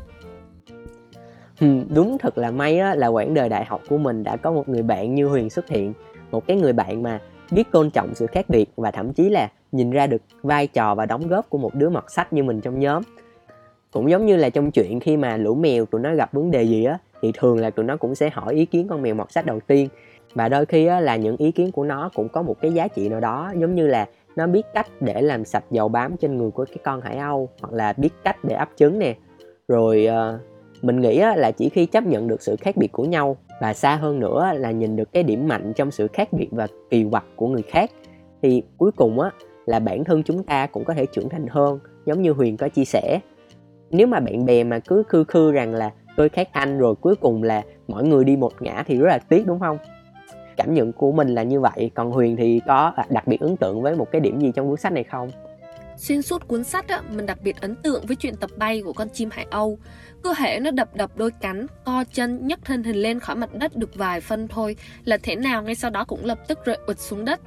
Ừ, 1.61 1.67
đúng 1.95 2.17
thật 2.17 2.37
là 2.37 2.51
may 2.51 2.79
á, 2.79 2.95
là 2.95 3.07
quãng 3.07 3.33
đời 3.33 3.49
đại 3.49 3.65
học 3.65 3.81
của 3.89 3.97
mình 3.97 4.23
đã 4.23 4.35
có 4.35 4.51
một 4.51 4.69
người 4.69 4.83
bạn 4.83 5.15
như 5.15 5.27
Huyền 5.27 5.49
xuất 5.49 5.67
hiện. 5.67 5.93
Một 6.31 6.47
cái 6.47 6.57
người 6.57 6.73
bạn 6.73 7.03
mà 7.03 7.19
biết 7.51 7.71
tôn 7.71 7.89
trọng 7.89 8.15
sự 8.15 8.27
khác 8.27 8.45
biệt 8.49 8.69
và 8.75 8.91
thậm 8.91 9.13
chí 9.13 9.29
là 9.29 9.51
nhìn 9.71 9.91
ra 9.91 10.07
được 10.07 10.21
vai 10.43 10.67
trò 10.67 10.95
và 10.95 11.05
đóng 11.05 11.27
góp 11.27 11.49
của 11.49 11.57
một 11.57 11.75
đứa 11.75 11.89
mọt 11.89 12.03
sách 12.07 12.33
như 12.33 12.43
mình 12.43 12.61
trong 12.61 12.79
nhóm. 12.79 13.03
Cũng 13.91 14.09
giống 14.09 14.25
như 14.25 14.35
là 14.35 14.49
trong 14.49 14.71
chuyện 14.71 14.99
khi 14.99 15.17
mà 15.17 15.37
lũ 15.37 15.55
mèo 15.55 15.85
tụi 15.85 16.01
nó 16.01 16.15
gặp 16.15 16.33
vấn 16.33 16.51
đề 16.51 16.63
gì 16.63 16.85
á 16.85 16.97
thì 17.21 17.31
thường 17.37 17.59
là 17.59 17.69
tụi 17.69 17.85
nó 17.85 17.97
cũng 17.97 18.15
sẽ 18.15 18.29
hỏi 18.29 18.53
ý 18.53 18.65
kiến 18.65 18.87
con 18.87 19.01
mèo 19.01 19.15
mọt 19.15 19.31
sách 19.31 19.45
đầu 19.45 19.59
tiên. 19.67 19.87
Và 20.33 20.49
đôi 20.49 20.65
khi 20.65 20.85
á, 20.85 20.99
là 20.99 21.15
những 21.15 21.37
ý 21.37 21.51
kiến 21.51 21.71
của 21.71 21.83
nó 21.83 22.09
cũng 22.15 22.29
có 22.29 22.41
một 22.41 22.55
cái 22.61 22.73
giá 22.73 22.87
trị 22.87 23.09
nào 23.09 23.19
đó 23.19 23.51
giống 23.57 23.75
như 23.75 23.87
là 23.87 24.07
nó 24.35 24.47
biết 24.47 24.65
cách 24.73 24.87
để 24.99 25.21
làm 25.21 25.45
sạch 25.45 25.63
dầu 25.71 25.89
bám 25.89 26.17
trên 26.17 26.37
người 26.37 26.51
của 26.51 26.65
cái 26.65 26.77
con 26.83 27.01
hải 27.01 27.17
âu 27.17 27.49
hoặc 27.61 27.73
là 27.73 27.93
biết 27.93 28.09
cách 28.23 28.37
để 28.43 28.55
ấp 28.55 28.69
trứng 28.75 28.99
nè. 28.99 29.15
Rồi 29.67 30.07
uh, 30.09 30.50
mình 30.81 31.01
nghĩ 31.01 31.19
là 31.19 31.51
chỉ 31.51 31.69
khi 31.69 31.85
chấp 31.85 32.05
nhận 32.05 32.27
được 32.27 32.41
sự 32.41 32.55
khác 32.55 32.77
biệt 32.77 32.91
của 32.91 33.05
nhau 33.05 33.37
và 33.61 33.73
xa 33.73 33.95
hơn 33.95 34.19
nữa 34.19 34.51
là 34.55 34.71
nhìn 34.71 34.95
được 34.95 35.13
cái 35.13 35.23
điểm 35.23 35.47
mạnh 35.47 35.73
trong 35.75 35.91
sự 35.91 36.07
khác 36.07 36.33
biệt 36.33 36.47
và 36.51 36.67
kỳ 36.89 37.05
quặc 37.11 37.25
của 37.35 37.47
người 37.47 37.61
khác, 37.61 37.91
thì 38.41 38.63
cuối 38.77 38.91
cùng 38.91 39.19
á, 39.19 39.31
là 39.65 39.79
bản 39.79 40.03
thân 40.03 40.23
chúng 40.23 40.43
ta 40.43 40.67
cũng 40.67 40.83
có 40.83 40.93
thể 40.93 41.05
trưởng 41.05 41.29
thành 41.29 41.47
hơn, 41.47 41.79
giống 42.05 42.21
như 42.21 42.31
huyền 42.31 42.57
có 42.57 42.69
chia 42.69 42.85
sẻ. 42.85 43.19
Nếu 43.89 44.07
mà 44.07 44.19
bạn 44.19 44.45
bè 44.45 44.63
mà 44.63 44.79
cứ 44.79 45.03
khư 45.07 45.23
khư 45.23 45.51
rằng 45.51 45.73
là 45.73 45.91
tôi 46.17 46.29
khác 46.29 46.49
anh 46.51 46.77
rồi 46.77 46.95
cuối 46.95 47.15
cùng 47.15 47.43
là 47.43 47.63
mọi 47.87 48.03
người 48.03 48.23
đi 48.23 48.35
một 48.35 48.53
ngã 48.59 48.83
thì 48.87 48.97
rất 48.97 49.07
là 49.07 49.17
tiếc, 49.17 49.47
đúng 49.47 49.59
không? 49.59 49.77
Cảm 50.57 50.73
nhận 50.73 50.93
của 50.93 51.11
mình 51.11 51.27
là 51.27 51.43
như 51.43 51.59
vậy, 51.59 51.91
còn 51.95 52.11
huyền 52.11 52.35
thì 52.35 52.61
có 52.67 52.93
đặc 53.09 53.27
biệt 53.27 53.39
ấn 53.39 53.57
tượng 53.57 53.81
với 53.81 53.95
một 53.95 54.11
cái 54.11 54.21
điểm 54.21 54.39
gì 54.39 54.51
trong 54.55 54.67
cuốn 54.69 54.77
sách 54.77 54.93
này 54.93 55.03
không? 55.03 55.29
Xuyên 55.97 56.21
suốt 56.21 56.47
cuốn 56.47 56.63
sách 56.63 56.87
á, 56.87 57.01
mình 57.09 57.25
đặc 57.25 57.37
biệt 57.41 57.61
ấn 57.61 57.75
tượng 57.75 58.05
với 58.05 58.15
chuyện 58.15 58.35
tập 58.35 58.49
bay 58.57 58.81
của 58.81 58.93
con 58.93 59.09
chim 59.09 59.29
hải 59.31 59.47
âu. 59.49 59.79
Cơ 60.23 60.33
thể 60.37 60.59
nó 60.59 60.71
đập 60.71 60.95
đập 60.95 61.11
đôi 61.15 61.31
cánh, 61.41 61.67
co 61.85 62.03
chân, 62.13 62.47
nhấc 62.47 62.59
thân 62.65 62.83
hình 62.83 62.95
lên 62.95 63.19
khỏi 63.19 63.35
mặt 63.35 63.53
đất 63.53 63.75
được 63.75 63.95
vài 63.95 64.21
phân 64.21 64.47
thôi 64.47 64.75
là 65.05 65.17
thế 65.23 65.35
nào 65.35 65.63
ngay 65.63 65.75
sau 65.75 65.91
đó 65.91 66.05
cũng 66.05 66.25
lập 66.25 66.39
tức 66.47 66.65
rơi 66.65 66.77
ụt 66.85 66.99
xuống 66.99 67.25
đất. 67.25 67.41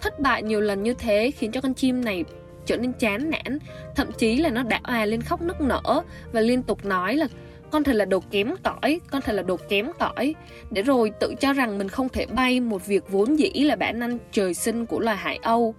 Thất 0.00 0.20
bại 0.20 0.42
nhiều 0.42 0.60
lần 0.60 0.82
như 0.82 0.94
thế 0.94 1.30
khiến 1.30 1.52
cho 1.52 1.60
con 1.60 1.74
chim 1.74 2.04
này 2.04 2.24
trở 2.66 2.76
nên 2.76 2.92
chán 2.92 3.30
nản, 3.30 3.58
thậm 3.96 4.12
chí 4.18 4.36
là 4.36 4.50
nó 4.50 4.62
đã 4.62 4.80
òa 4.84 5.04
lên 5.04 5.22
khóc 5.22 5.42
nức 5.42 5.60
nở 5.60 6.02
và 6.32 6.40
liên 6.40 6.62
tục 6.62 6.84
nói 6.84 7.16
là 7.16 7.26
con 7.70 7.84
thật 7.84 7.92
là 7.92 8.04
đồ 8.04 8.20
kém 8.30 8.54
cỏi, 8.62 9.00
con 9.10 9.22
thật 9.22 9.32
là 9.32 9.42
đồ 9.42 9.56
kém 9.68 9.90
cỏi, 9.98 10.34
để 10.70 10.82
rồi 10.82 11.10
tự 11.20 11.34
cho 11.40 11.52
rằng 11.52 11.78
mình 11.78 11.88
không 11.88 12.08
thể 12.08 12.26
bay 12.26 12.60
một 12.60 12.86
việc 12.86 13.10
vốn 13.10 13.38
dĩ 13.38 13.50
là 13.50 13.76
bản 13.76 13.98
năng 13.98 14.18
trời 14.32 14.54
sinh 14.54 14.86
của 14.86 15.00
loài 15.00 15.16
hải 15.16 15.38
âu. 15.42 15.74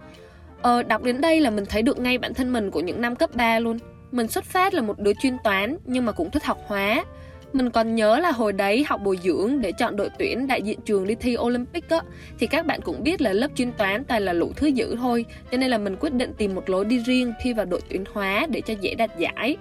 Ờ, 0.62 0.84
đọc 0.84 1.03
đến 1.03 1.22
đây 1.22 1.39
là 1.39 1.50
mình 1.50 1.65
thấy 1.65 1.82
được 1.82 2.00
ngay 2.00 2.18
bản 2.18 2.34
thân 2.34 2.53
mình 2.53 2.72
của 2.72 2.80
những 2.80 3.01
năm 3.01 3.15
cấp 3.15 3.36
3 3.36 3.60
luôn. 3.60 3.80
Mình 4.12 4.27
xuất 4.27 4.46
phát 4.46 4.74
là 4.74 4.82
một 4.82 5.00
đứa 5.00 5.12
chuyên 5.22 5.38
toán 5.44 5.77
nhưng 5.86 6.06
mà 6.06 6.12
cũng 6.12 6.32
thích 6.32 6.44
học 6.44 6.58
hóa. 6.68 7.06
Mình 7.53 7.70
còn 7.70 7.96
nhớ 7.96 8.20
là 8.20 8.32
hồi 8.32 8.53
đấy 8.53 8.86
học 8.88 9.01
bồi 9.03 9.20
dưỡng 9.24 9.62
để 9.62 9.72
chọn 9.72 9.96
đội 9.96 10.10
tuyển 10.20 10.48
đại 10.48 10.62
diện 10.62 10.80
trường 10.86 11.08
đi 11.08 11.15
thi 11.15 11.38
Olympic 11.38 11.89
á 11.89 12.01
thì 12.39 12.48
các 12.48 12.65
bạn 12.65 12.82
cũng 12.82 13.03
biết 13.03 13.22
là 13.22 13.34
lớp 13.34 13.48
chuyên 13.56 13.72
toán 13.72 14.03
toàn 14.03 14.22
là 14.22 14.34
lũ 14.34 14.51
thứ 14.56 14.68
dữ 14.68 14.96
thôi, 14.96 15.25
cho 15.51 15.58
nên 15.58 15.70
là 15.70 15.77
mình 15.77 15.96
quyết 16.00 16.13
định 16.13 16.34
tìm 16.38 16.56
một 16.56 16.70
lối 16.70 16.86
đi 16.86 17.00
riêng 17.00 17.34
thi 17.41 17.53
vào 17.53 17.65
đội 17.65 17.82
tuyển 17.89 18.03
hóa 18.13 18.48
để 18.50 18.62
cho 18.62 18.74
dễ 18.82 18.96
đạt 18.96 19.18
giải. 19.18 19.58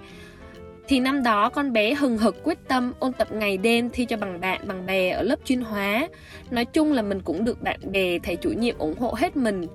Thì 0.87 0.99
năm 0.99 1.23
đó 1.23 1.49
con 1.49 1.73
bé 1.73 1.93
hừng 1.93 2.17
hực 2.17 2.43
quyết 2.43 2.57
tâm 2.67 2.93
ôn 2.99 3.13
tập 3.13 3.27
ngày 3.31 3.57
đêm 3.57 3.89
thi 3.89 4.05
cho 4.05 4.17
bằng 4.17 4.39
bạn 4.39 4.67
bằng 4.67 4.85
bè 4.85 5.09
ở 5.09 5.23
lớp 5.23 5.39
chuyên 5.45 5.61
hóa. 5.61 6.07
Nói 6.51 6.65
chung 6.65 6.93
là 6.93 7.01
mình 7.01 7.21
cũng 7.21 7.45
được 7.45 7.61
bạn 7.61 7.79
bè, 7.91 8.19
thầy 8.19 8.35
chủ 8.35 8.49
nhiệm 8.49 8.77
ủng 8.77 8.99
hộ 8.99 9.13
hết 9.17 9.37
mình. 9.37 9.67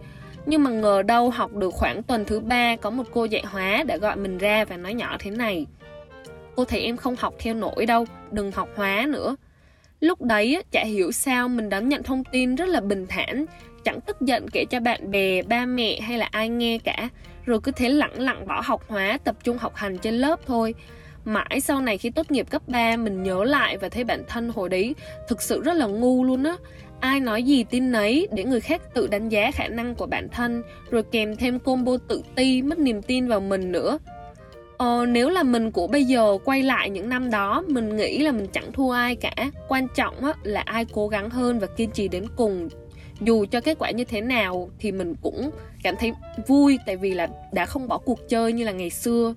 Nhưng 0.47 0.63
mà 0.63 0.71
ngờ 0.71 1.03
đâu 1.03 1.31
học 1.31 1.55
được 1.55 1.75
khoảng 1.75 2.03
tuần 2.03 2.25
thứ 2.25 2.41
ba 2.41 2.77
có 2.77 2.91
một 2.91 3.05
cô 3.13 3.25
dạy 3.25 3.45
hóa 3.47 3.83
đã 3.87 3.97
gọi 3.97 4.17
mình 4.17 4.39
ra 4.39 4.65
và 4.65 4.77
nói 4.77 4.95
nhỏ 4.95 5.17
thế 5.21 5.31
này. 5.31 5.67
Cô 6.57 6.65
thấy 6.65 6.81
em 6.81 6.97
không 6.97 7.17
học 7.17 7.35
theo 7.39 7.55
nổi 7.55 7.87
đâu, 7.87 8.07
đừng 8.31 8.53
học 8.53 8.69
hóa 8.77 9.07
nữa. 9.09 9.37
Lúc 10.01 10.23
đấy 10.23 10.63
chả 10.71 10.85
hiểu 10.85 11.13
sao 11.13 11.49
mình 11.49 11.69
đón 11.69 11.89
nhận 11.89 12.03
thông 12.03 12.25
tin 12.25 12.55
rất 12.55 12.69
là 12.69 12.81
bình 12.81 13.07
thản, 13.09 13.47
chẳng 13.85 14.01
tức 14.01 14.21
giận 14.21 14.51
kể 14.51 14.65
cho 14.65 14.81
bạn 14.81 15.11
bè, 15.11 15.43
ba 15.43 15.67
mẹ 15.67 16.01
hay 16.01 16.19
là 16.19 16.29
ai 16.31 16.49
nghe 16.49 16.79
cả, 16.79 17.09
rồi 17.45 17.61
cứ 17.61 17.73
thế 17.73 17.89
lặng 17.89 18.21
lặng 18.21 18.47
bỏ 18.47 18.63
học 18.65 18.83
hóa, 18.89 19.19
tập 19.25 19.37
trung 19.45 19.59
học 19.59 19.73
hành 19.75 19.99
trên 19.99 20.15
lớp 20.15 20.41
thôi. 20.47 20.75
Mãi 21.25 21.61
sau 21.61 21.81
này 21.81 21.99
khi 21.99 22.11
tốt 22.11 22.31
nghiệp 22.31 22.47
cấp 22.51 22.63
3 22.67 22.97
mình 22.97 23.23
nhớ 23.23 23.45
lại 23.45 23.77
và 23.77 23.89
thấy 23.89 24.05
bản 24.05 24.23
thân 24.29 24.49
hồi 24.55 24.69
đấy 24.69 24.95
thực 25.29 25.43
sự 25.43 25.63
rất 25.63 25.73
là 25.73 25.87
ngu 25.87 26.25
luôn 26.25 26.45
á. 26.45 26.57
Ai 27.01 27.21
nói 27.21 27.43
gì 27.43 27.65
tin 27.65 27.93
nấy 27.93 28.29
để 28.33 28.45
người 28.45 28.61
khác 28.61 28.95
tự 28.95 29.07
đánh 29.07 29.29
giá 29.29 29.51
khả 29.51 29.69
năng 29.69 29.95
của 29.95 30.07
bản 30.07 30.29
thân, 30.29 30.63
rồi 30.91 31.03
kèm 31.03 31.37
thêm 31.37 31.59
combo 31.59 31.93
tự 32.09 32.23
ti, 32.35 32.63
mất 32.63 32.79
niềm 32.79 33.03
tin 33.03 33.29
vào 33.29 33.41
mình 33.41 33.73
nữa. 33.73 33.99
Ờ, 34.77 35.07
nếu 35.09 35.31
là 35.31 35.43
mình 35.43 35.71
của 35.73 35.87
bây 35.87 36.05
giờ 36.05 36.39
quay 36.45 36.63
lại 36.63 36.91
những 36.91 37.09
năm 37.09 37.31
đó 37.31 37.65
mình 37.69 37.97
nghĩ 37.97 38.19
là 38.19 38.33
mình 38.33 38.47
chẳng 38.53 38.73
thua 38.73 38.91
ai 38.91 39.17
cả. 39.17 39.35
Quan 39.69 39.89
trọng 39.95 40.21
á, 40.21 40.33
là 40.43 40.61
ai 40.61 40.85
cố 40.93 41.09
gắng 41.09 41.31
hơn 41.31 41.59
và 41.59 41.67
kiên 41.67 41.91
trì 41.91 42.09
đến 42.09 42.27
cùng. 42.37 42.69
Dù 43.21 43.47
cho 43.51 43.61
kết 43.61 43.79
quả 43.79 43.91
như 43.91 44.05
thế 44.05 44.21
nào 44.21 44.71
thì 44.79 44.93
mình 44.93 45.15
cũng 45.23 45.51
cảm 45.83 45.95
thấy 45.99 46.13
vui 46.47 46.79
tại 46.87 46.97
vì 46.97 47.15
là 47.15 47.29
đã 47.53 47.67
không 47.67 47.89
bỏ 47.89 47.99
cuộc 47.99 48.29
chơi 48.29 48.53
như 48.53 48.65
là 48.65 48.73
ngày 48.73 48.91
xưa 48.91 49.35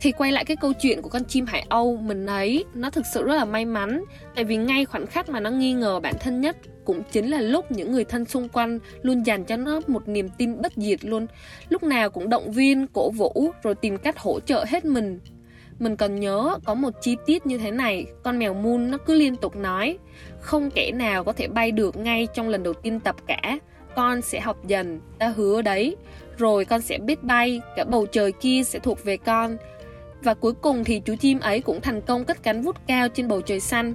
thì 0.00 0.12
quay 0.12 0.32
lại 0.32 0.44
cái 0.44 0.56
câu 0.56 0.72
chuyện 0.72 1.02
của 1.02 1.08
con 1.08 1.24
chim 1.24 1.46
hải 1.46 1.66
âu, 1.68 1.96
mình 1.96 2.26
thấy 2.26 2.64
nó 2.74 2.90
thực 2.90 3.06
sự 3.14 3.24
rất 3.24 3.34
là 3.34 3.44
may 3.44 3.64
mắn. 3.64 4.04
Tại 4.34 4.44
vì 4.44 4.56
ngay 4.56 4.84
khoảnh 4.84 5.06
khắc 5.06 5.28
mà 5.28 5.40
nó 5.40 5.50
nghi 5.50 5.72
ngờ 5.72 6.00
bản 6.00 6.14
thân 6.20 6.40
nhất 6.40 6.56
cũng 6.84 7.02
chính 7.12 7.30
là 7.30 7.40
lúc 7.40 7.72
những 7.72 7.92
người 7.92 8.04
thân 8.04 8.24
xung 8.24 8.48
quanh 8.48 8.78
luôn 9.02 9.26
dành 9.26 9.44
cho 9.44 9.56
nó 9.56 9.80
một 9.86 10.08
niềm 10.08 10.28
tin 10.38 10.62
bất 10.62 10.72
diệt 10.76 11.04
luôn. 11.04 11.26
Lúc 11.68 11.82
nào 11.82 12.10
cũng 12.10 12.28
động 12.28 12.52
viên, 12.52 12.86
cổ 12.86 13.10
vũ, 13.10 13.50
rồi 13.62 13.74
tìm 13.74 13.98
cách 13.98 14.18
hỗ 14.18 14.40
trợ 14.40 14.64
hết 14.68 14.84
mình. 14.84 15.20
Mình 15.78 15.96
còn 15.96 16.20
nhớ 16.20 16.58
có 16.64 16.74
một 16.74 16.90
chi 17.00 17.16
tiết 17.26 17.46
như 17.46 17.58
thế 17.58 17.70
này, 17.70 18.06
con 18.22 18.38
mèo 18.38 18.54
moon 18.54 18.90
nó 18.90 18.98
cứ 18.98 19.14
liên 19.14 19.36
tục 19.36 19.56
nói, 19.56 19.98
không 20.40 20.70
kẻ 20.70 20.90
nào 20.94 21.24
có 21.24 21.32
thể 21.32 21.48
bay 21.48 21.72
được 21.72 21.96
ngay 21.96 22.28
trong 22.34 22.48
lần 22.48 22.62
đầu 22.62 22.74
tiên 22.74 23.00
tập 23.00 23.16
cả. 23.26 23.58
Con 23.96 24.22
sẽ 24.22 24.40
học 24.40 24.66
dần, 24.66 25.00
ta 25.18 25.28
hứa 25.36 25.62
đấy. 25.62 25.96
Rồi 26.38 26.64
con 26.64 26.80
sẽ 26.80 26.98
biết 26.98 27.22
bay, 27.22 27.60
cả 27.76 27.84
bầu 27.84 28.06
trời 28.06 28.32
kia 28.32 28.62
sẽ 28.64 28.78
thuộc 28.78 29.04
về 29.04 29.16
con 29.16 29.56
và 30.22 30.34
cuối 30.34 30.52
cùng 30.52 30.84
thì 30.84 31.00
chú 31.04 31.16
chim 31.16 31.40
ấy 31.40 31.60
cũng 31.60 31.80
thành 31.80 32.00
công 32.00 32.24
cất 32.24 32.42
cánh 32.42 32.62
vút 32.62 32.76
cao 32.86 33.08
trên 33.08 33.28
bầu 33.28 33.40
trời 33.40 33.60
xanh. 33.60 33.94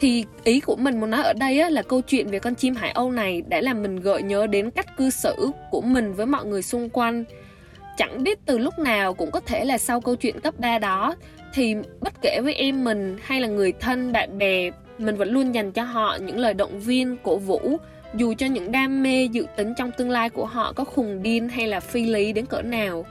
Thì 0.00 0.24
ý 0.44 0.60
của 0.60 0.76
mình 0.76 1.00
muốn 1.00 1.10
nói 1.10 1.22
ở 1.22 1.32
đây 1.32 1.60
á, 1.60 1.70
là 1.70 1.82
câu 1.82 2.00
chuyện 2.00 2.26
về 2.26 2.38
con 2.38 2.54
chim 2.54 2.74
hải 2.74 2.90
âu 2.90 3.10
này 3.12 3.42
đã 3.48 3.60
làm 3.60 3.82
mình 3.82 4.00
gợi 4.00 4.22
nhớ 4.22 4.46
đến 4.46 4.70
cách 4.70 4.96
cư 4.96 5.10
xử 5.10 5.50
của 5.70 5.80
mình 5.80 6.12
với 6.12 6.26
mọi 6.26 6.44
người 6.44 6.62
xung 6.62 6.90
quanh. 6.90 7.24
Chẳng 7.96 8.22
biết 8.22 8.38
từ 8.46 8.58
lúc 8.58 8.78
nào 8.78 9.14
cũng 9.14 9.30
có 9.30 9.40
thể 9.40 9.64
là 9.64 9.78
sau 9.78 10.00
câu 10.00 10.16
chuyện 10.16 10.40
cấp 10.40 10.54
3 10.58 10.78
đó 10.78 11.16
thì 11.54 11.76
bất 12.00 12.12
kể 12.22 12.40
với 12.44 12.54
em 12.54 12.84
mình 12.84 13.18
hay 13.22 13.40
là 13.40 13.48
người 13.48 13.72
thân 13.72 14.12
bạn 14.12 14.38
bè 14.38 14.70
mình 14.98 15.16
vẫn 15.16 15.28
luôn 15.28 15.54
dành 15.54 15.72
cho 15.72 15.82
họ 15.82 16.18
những 16.26 16.38
lời 16.38 16.54
động 16.54 16.80
viên 16.80 17.16
cổ 17.22 17.36
vũ. 17.36 17.76
Dù 18.14 18.34
cho 18.38 18.46
những 18.46 18.72
đam 18.72 19.02
mê 19.02 19.24
dự 19.24 19.46
tính 19.56 19.74
trong 19.76 19.90
tương 19.92 20.10
lai 20.10 20.30
của 20.30 20.46
họ 20.46 20.72
có 20.72 20.84
khùng 20.84 21.22
điên 21.22 21.48
hay 21.48 21.66
là 21.66 21.80
phi 21.80 22.04
lý 22.04 22.32
đến 22.32 22.46
cỡ 22.46 22.62
nào 22.62 23.06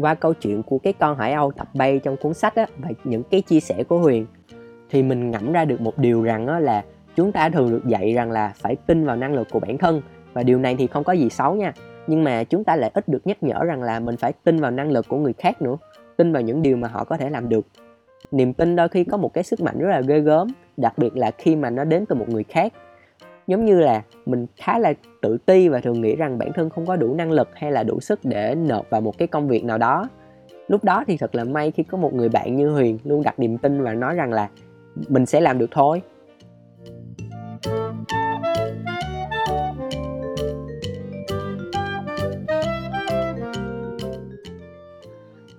qua 0.00 0.14
câu 0.14 0.34
chuyện 0.34 0.62
của 0.62 0.78
cái 0.78 0.92
con 0.92 1.18
hải 1.18 1.32
âu 1.32 1.52
tập 1.52 1.68
bay 1.74 2.00
trong 2.04 2.16
cuốn 2.16 2.34
sách 2.34 2.54
á, 2.54 2.66
và 2.78 2.88
những 3.04 3.22
cái 3.22 3.40
chia 3.40 3.60
sẻ 3.60 3.84
của 3.88 3.98
huyền 3.98 4.26
thì 4.90 5.02
mình 5.02 5.30
ngẫm 5.30 5.52
ra 5.52 5.64
được 5.64 5.80
một 5.80 5.98
điều 5.98 6.22
rằng 6.22 6.46
á, 6.46 6.58
là 6.58 6.84
chúng 7.16 7.32
ta 7.32 7.48
thường 7.48 7.70
được 7.70 7.86
dạy 7.86 8.12
rằng 8.12 8.30
là 8.30 8.52
phải 8.56 8.76
tin 8.76 9.06
vào 9.06 9.16
năng 9.16 9.34
lực 9.34 9.48
của 9.50 9.60
bản 9.60 9.78
thân 9.78 10.02
và 10.32 10.42
điều 10.42 10.58
này 10.58 10.76
thì 10.78 10.86
không 10.86 11.04
có 11.04 11.12
gì 11.12 11.28
xấu 11.30 11.54
nha. 11.54 11.72
Nhưng 12.06 12.24
mà 12.24 12.44
chúng 12.44 12.64
ta 12.64 12.76
lại 12.76 12.90
ít 12.94 13.08
được 13.08 13.26
nhắc 13.26 13.42
nhở 13.42 13.64
rằng 13.64 13.82
là 13.82 14.00
mình 14.00 14.16
phải 14.16 14.32
tin 14.44 14.60
vào 14.60 14.70
năng 14.70 14.90
lực 14.90 15.08
của 15.08 15.16
người 15.16 15.32
khác 15.32 15.62
nữa 15.62 15.76
tin 16.16 16.32
vào 16.32 16.42
những 16.42 16.62
điều 16.62 16.76
mà 16.76 16.88
họ 16.88 17.04
có 17.04 17.16
thể 17.16 17.30
làm 17.30 17.48
được. 17.48 17.66
Niềm 18.30 18.52
tin 18.52 18.76
đôi 18.76 18.88
khi 18.88 19.04
có 19.04 19.16
một 19.16 19.34
cái 19.34 19.44
sức 19.44 19.60
mạnh 19.60 19.78
rất 19.78 19.88
là 19.88 20.00
ghê 20.00 20.20
gớm 20.20 20.48
đặc 20.76 20.98
biệt 20.98 21.16
là 21.16 21.30
khi 21.30 21.56
mà 21.56 21.70
nó 21.70 21.84
đến 21.84 22.06
từ 22.06 22.16
một 22.16 22.28
người 22.28 22.44
khác 22.44 22.72
giống 23.48 23.64
như 23.64 23.80
là 23.80 24.02
mình 24.26 24.46
khá 24.56 24.78
là 24.78 24.92
tự 25.22 25.38
ti 25.46 25.68
và 25.68 25.80
thường 25.80 26.00
nghĩ 26.00 26.16
rằng 26.16 26.38
bản 26.38 26.52
thân 26.54 26.70
không 26.70 26.86
có 26.86 26.96
đủ 26.96 27.14
năng 27.14 27.32
lực 27.32 27.48
hay 27.54 27.72
là 27.72 27.82
đủ 27.82 28.00
sức 28.00 28.20
để 28.22 28.54
nộp 28.54 28.90
vào 28.90 29.00
một 29.00 29.18
cái 29.18 29.28
công 29.28 29.48
việc 29.48 29.64
nào 29.64 29.78
đó. 29.78 30.08
Lúc 30.68 30.84
đó 30.84 31.04
thì 31.06 31.16
thật 31.16 31.34
là 31.34 31.44
may 31.44 31.70
khi 31.70 31.82
có 31.82 31.98
một 31.98 32.14
người 32.14 32.28
bạn 32.28 32.56
như 32.56 32.70
huyền 32.70 32.98
luôn 33.04 33.22
đặt 33.22 33.38
niềm 33.38 33.58
tin 33.58 33.82
và 33.82 33.94
nói 33.94 34.14
rằng 34.14 34.32
là 34.32 34.48
mình 35.08 35.26
sẽ 35.26 35.40
làm 35.40 35.58
được 35.58 35.70
thôi. 35.70 36.02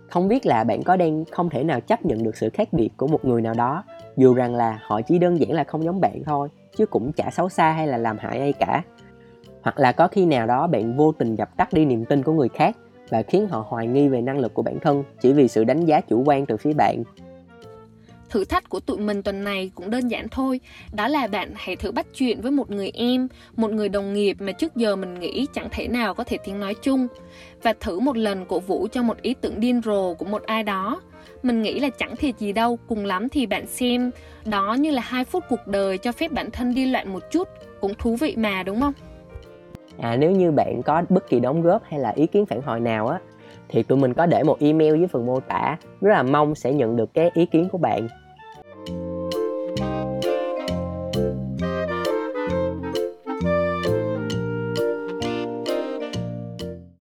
Không 0.10 0.28
biết 0.28 0.46
là 0.46 0.64
bạn 0.64 0.84
có 0.84 0.96
đang 0.96 1.26
không 1.32 1.50
thể 1.50 1.64
nào 1.64 1.82
chấp 1.82 2.06
nhận 2.06 2.24
được 2.24 2.38
sự 2.38 2.50
khác 2.50 2.74
biệt 2.74 2.90
của 2.98 3.08
một 3.08 3.26
người 3.26 3.42
nào 3.42 3.54
đó, 3.54 3.84
dù 4.18 4.34
rằng 4.34 4.56
là 4.56 4.80
họ 4.82 5.02
chỉ 5.02 5.20
đơn 5.20 5.40
giản 5.40 5.52
là 5.52 5.64
không 5.64 5.84
giống 5.84 6.02
bạn 6.02 6.24
thôi 6.26 6.50
chứ 6.80 6.86
cũng 6.86 7.12
chả 7.12 7.30
xấu 7.32 7.50
xa 7.50 7.72
hay 7.72 7.88
là 7.88 7.98
làm 7.98 8.18
hại 8.18 8.40
ai 8.40 8.54
cả. 8.54 8.84
Hoặc 9.62 9.80
là 9.80 9.92
có 9.92 10.08
khi 10.08 10.26
nào 10.26 10.48
đó 10.48 10.68
bạn 10.68 10.98
vô 10.98 11.12
tình 11.12 11.36
dập 11.36 11.58
tắt 11.58 11.74
đi 11.74 11.86
niềm 11.86 12.06
tin 12.06 12.24
của 12.24 12.34
người 12.34 12.50
khác 12.50 12.78
và 13.10 13.22
khiến 13.22 13.48
họ 13.48 13.66
hoài 13.68 13.88
nghi 13.88 14.08
về 14.08 14.22
năng 14.22 14.40
lực 14.40 14.54
của 14.54 14.62
bản 14.62 14.80
thân 14.80 15.04
chỉ 15.22 15.34
vì 15.34 15.48
sự 15.48 15.64
đánh 15.64 15.86
giá 15.86 16.02
chủ 16.02 16.24
quan 16.26 16.46
từ 16.46 16.58
phía 16.58 16.74
bạn. 16.74 17.04
Thử 18.30 18.46
thách 18.46 18.70
của 18.70 18.80
tụi 18.80 18.98
mình 18.98 19.24
tuần 19.24 19.44
này 19.44 19.72
cũng 19.76 19.90
đơn 19.90 20.08
giản 20.08 20.28
thôi, 20.30 20.60
Đó 20.94 21.08
là 21.08 21.28
bạn 21.28 21.54
hãy 21.56 21.76
thử 21.76 21.92
bắt 21.92 22.08
chuyện 22.16 22.42
với 22.42 22.52
một 22.52 22.72
người 22.72 22.92
em, 22.94 23.28
Một 23.56 23.72
người 23.72 23.90
đồng 23.90 24.14
nghiệp 24.14 24.38
mà 24.40 24.52
trước 24.52 24.76
giờ 24.76 24.96
mình 24.96 25.20
nghĩ 25.20 25.48
chẳng 25.54 25.68
thể 25.72 25.88
nào 25.88 26.14
có 26.14 26.24
thể 26.24 26.38
tiếng 26.46 26.60
nói 26.60 26.76
chung. 26.82 27.08
Và 27.64 27.74
thử 27.80 28.00
một 28.00 28.18
lần 28.18 28.46
cổ 28.46 28.60
vũ 28.60 28.88
cho 28.92 29.04
một 29.04 29.22
ý 29.22 29.34
tưởng 29.42 29.60
điên 29.60 29.82
rồ 29.86 30.14
của 30.14 30.26
một 30.26 30.44
ai 30.44 30.64
đó 30.64 31.02
mình 31.44 31.62
nghĩ 31.62 31.80
là 31.80 31.90
chẳng 31.90 32.16
thiệt 32.16 32.38
gì 32.38 32.54
đâu, 32.54 32.80
cùng 32.88 33.06
lắm 33.06 33.30
thì 33.30 33.46
bạn 33.46 33.68
xem. 33.68 34.12
Đó 34.46 34.74
như 34.74 34.92
là 34.92 35.02
hai 35.02 35.24
phút 35.24 35.44
cuộc 35.50 35.68
đời 35.68 35.98
cho 35.98 36.12
phép 36.12 36.32
bản 36.32 36.52
thân 36.52 36.76
đi 36.76 36.86
loạn 36.86 37.14
một 37.14 37.24
chút, 37.32 37.48
cũng 37.82 37.94
thú 37.94 38.16
vị 38.16 38.36
mà, 38.38 38.64
đúng 38.64 38.80
không? 38.80 38.94
À 40.00 40.16
nếu 40.16 40.32
như 40.32 40.52
bạn 40.52 40.82
có 40.84 41.04
bất 41.10 41.30
kỳ 41.30 41.40
đóng 41.40 41.62
góp 41.62 41.84
hay 41.86 42.00
là 42.00 42.10
ý 42.10 42.28
kiến 42.28 42.46
phản 42.46 42.62
hồi 42.62 42.80
nào 42.80 43.08
á, 43.08 43.20
thì 43.70 43.84
tụi 43.84 43.98
mình 43.98 44.14
có 44.14 44.26
để 44.26 44.44
một 44.44 44.58
email 44.60 44.98
dưới 44.98 45.08
phần 45.08 45.26
mô 45.26 45.40
tả. 45.40 45.78
Rất 46.02 46.12
là 46.12 46.24
mong 46.24 46.56
sẽ 46.56 46.74
nhận 46.74 46.96
được 46.96 47.14
cái 47.14 47.32
ý 47.34 47.46
kiến 47.46 47.70
của 47.72 47.78
bạn. 47.78 48.08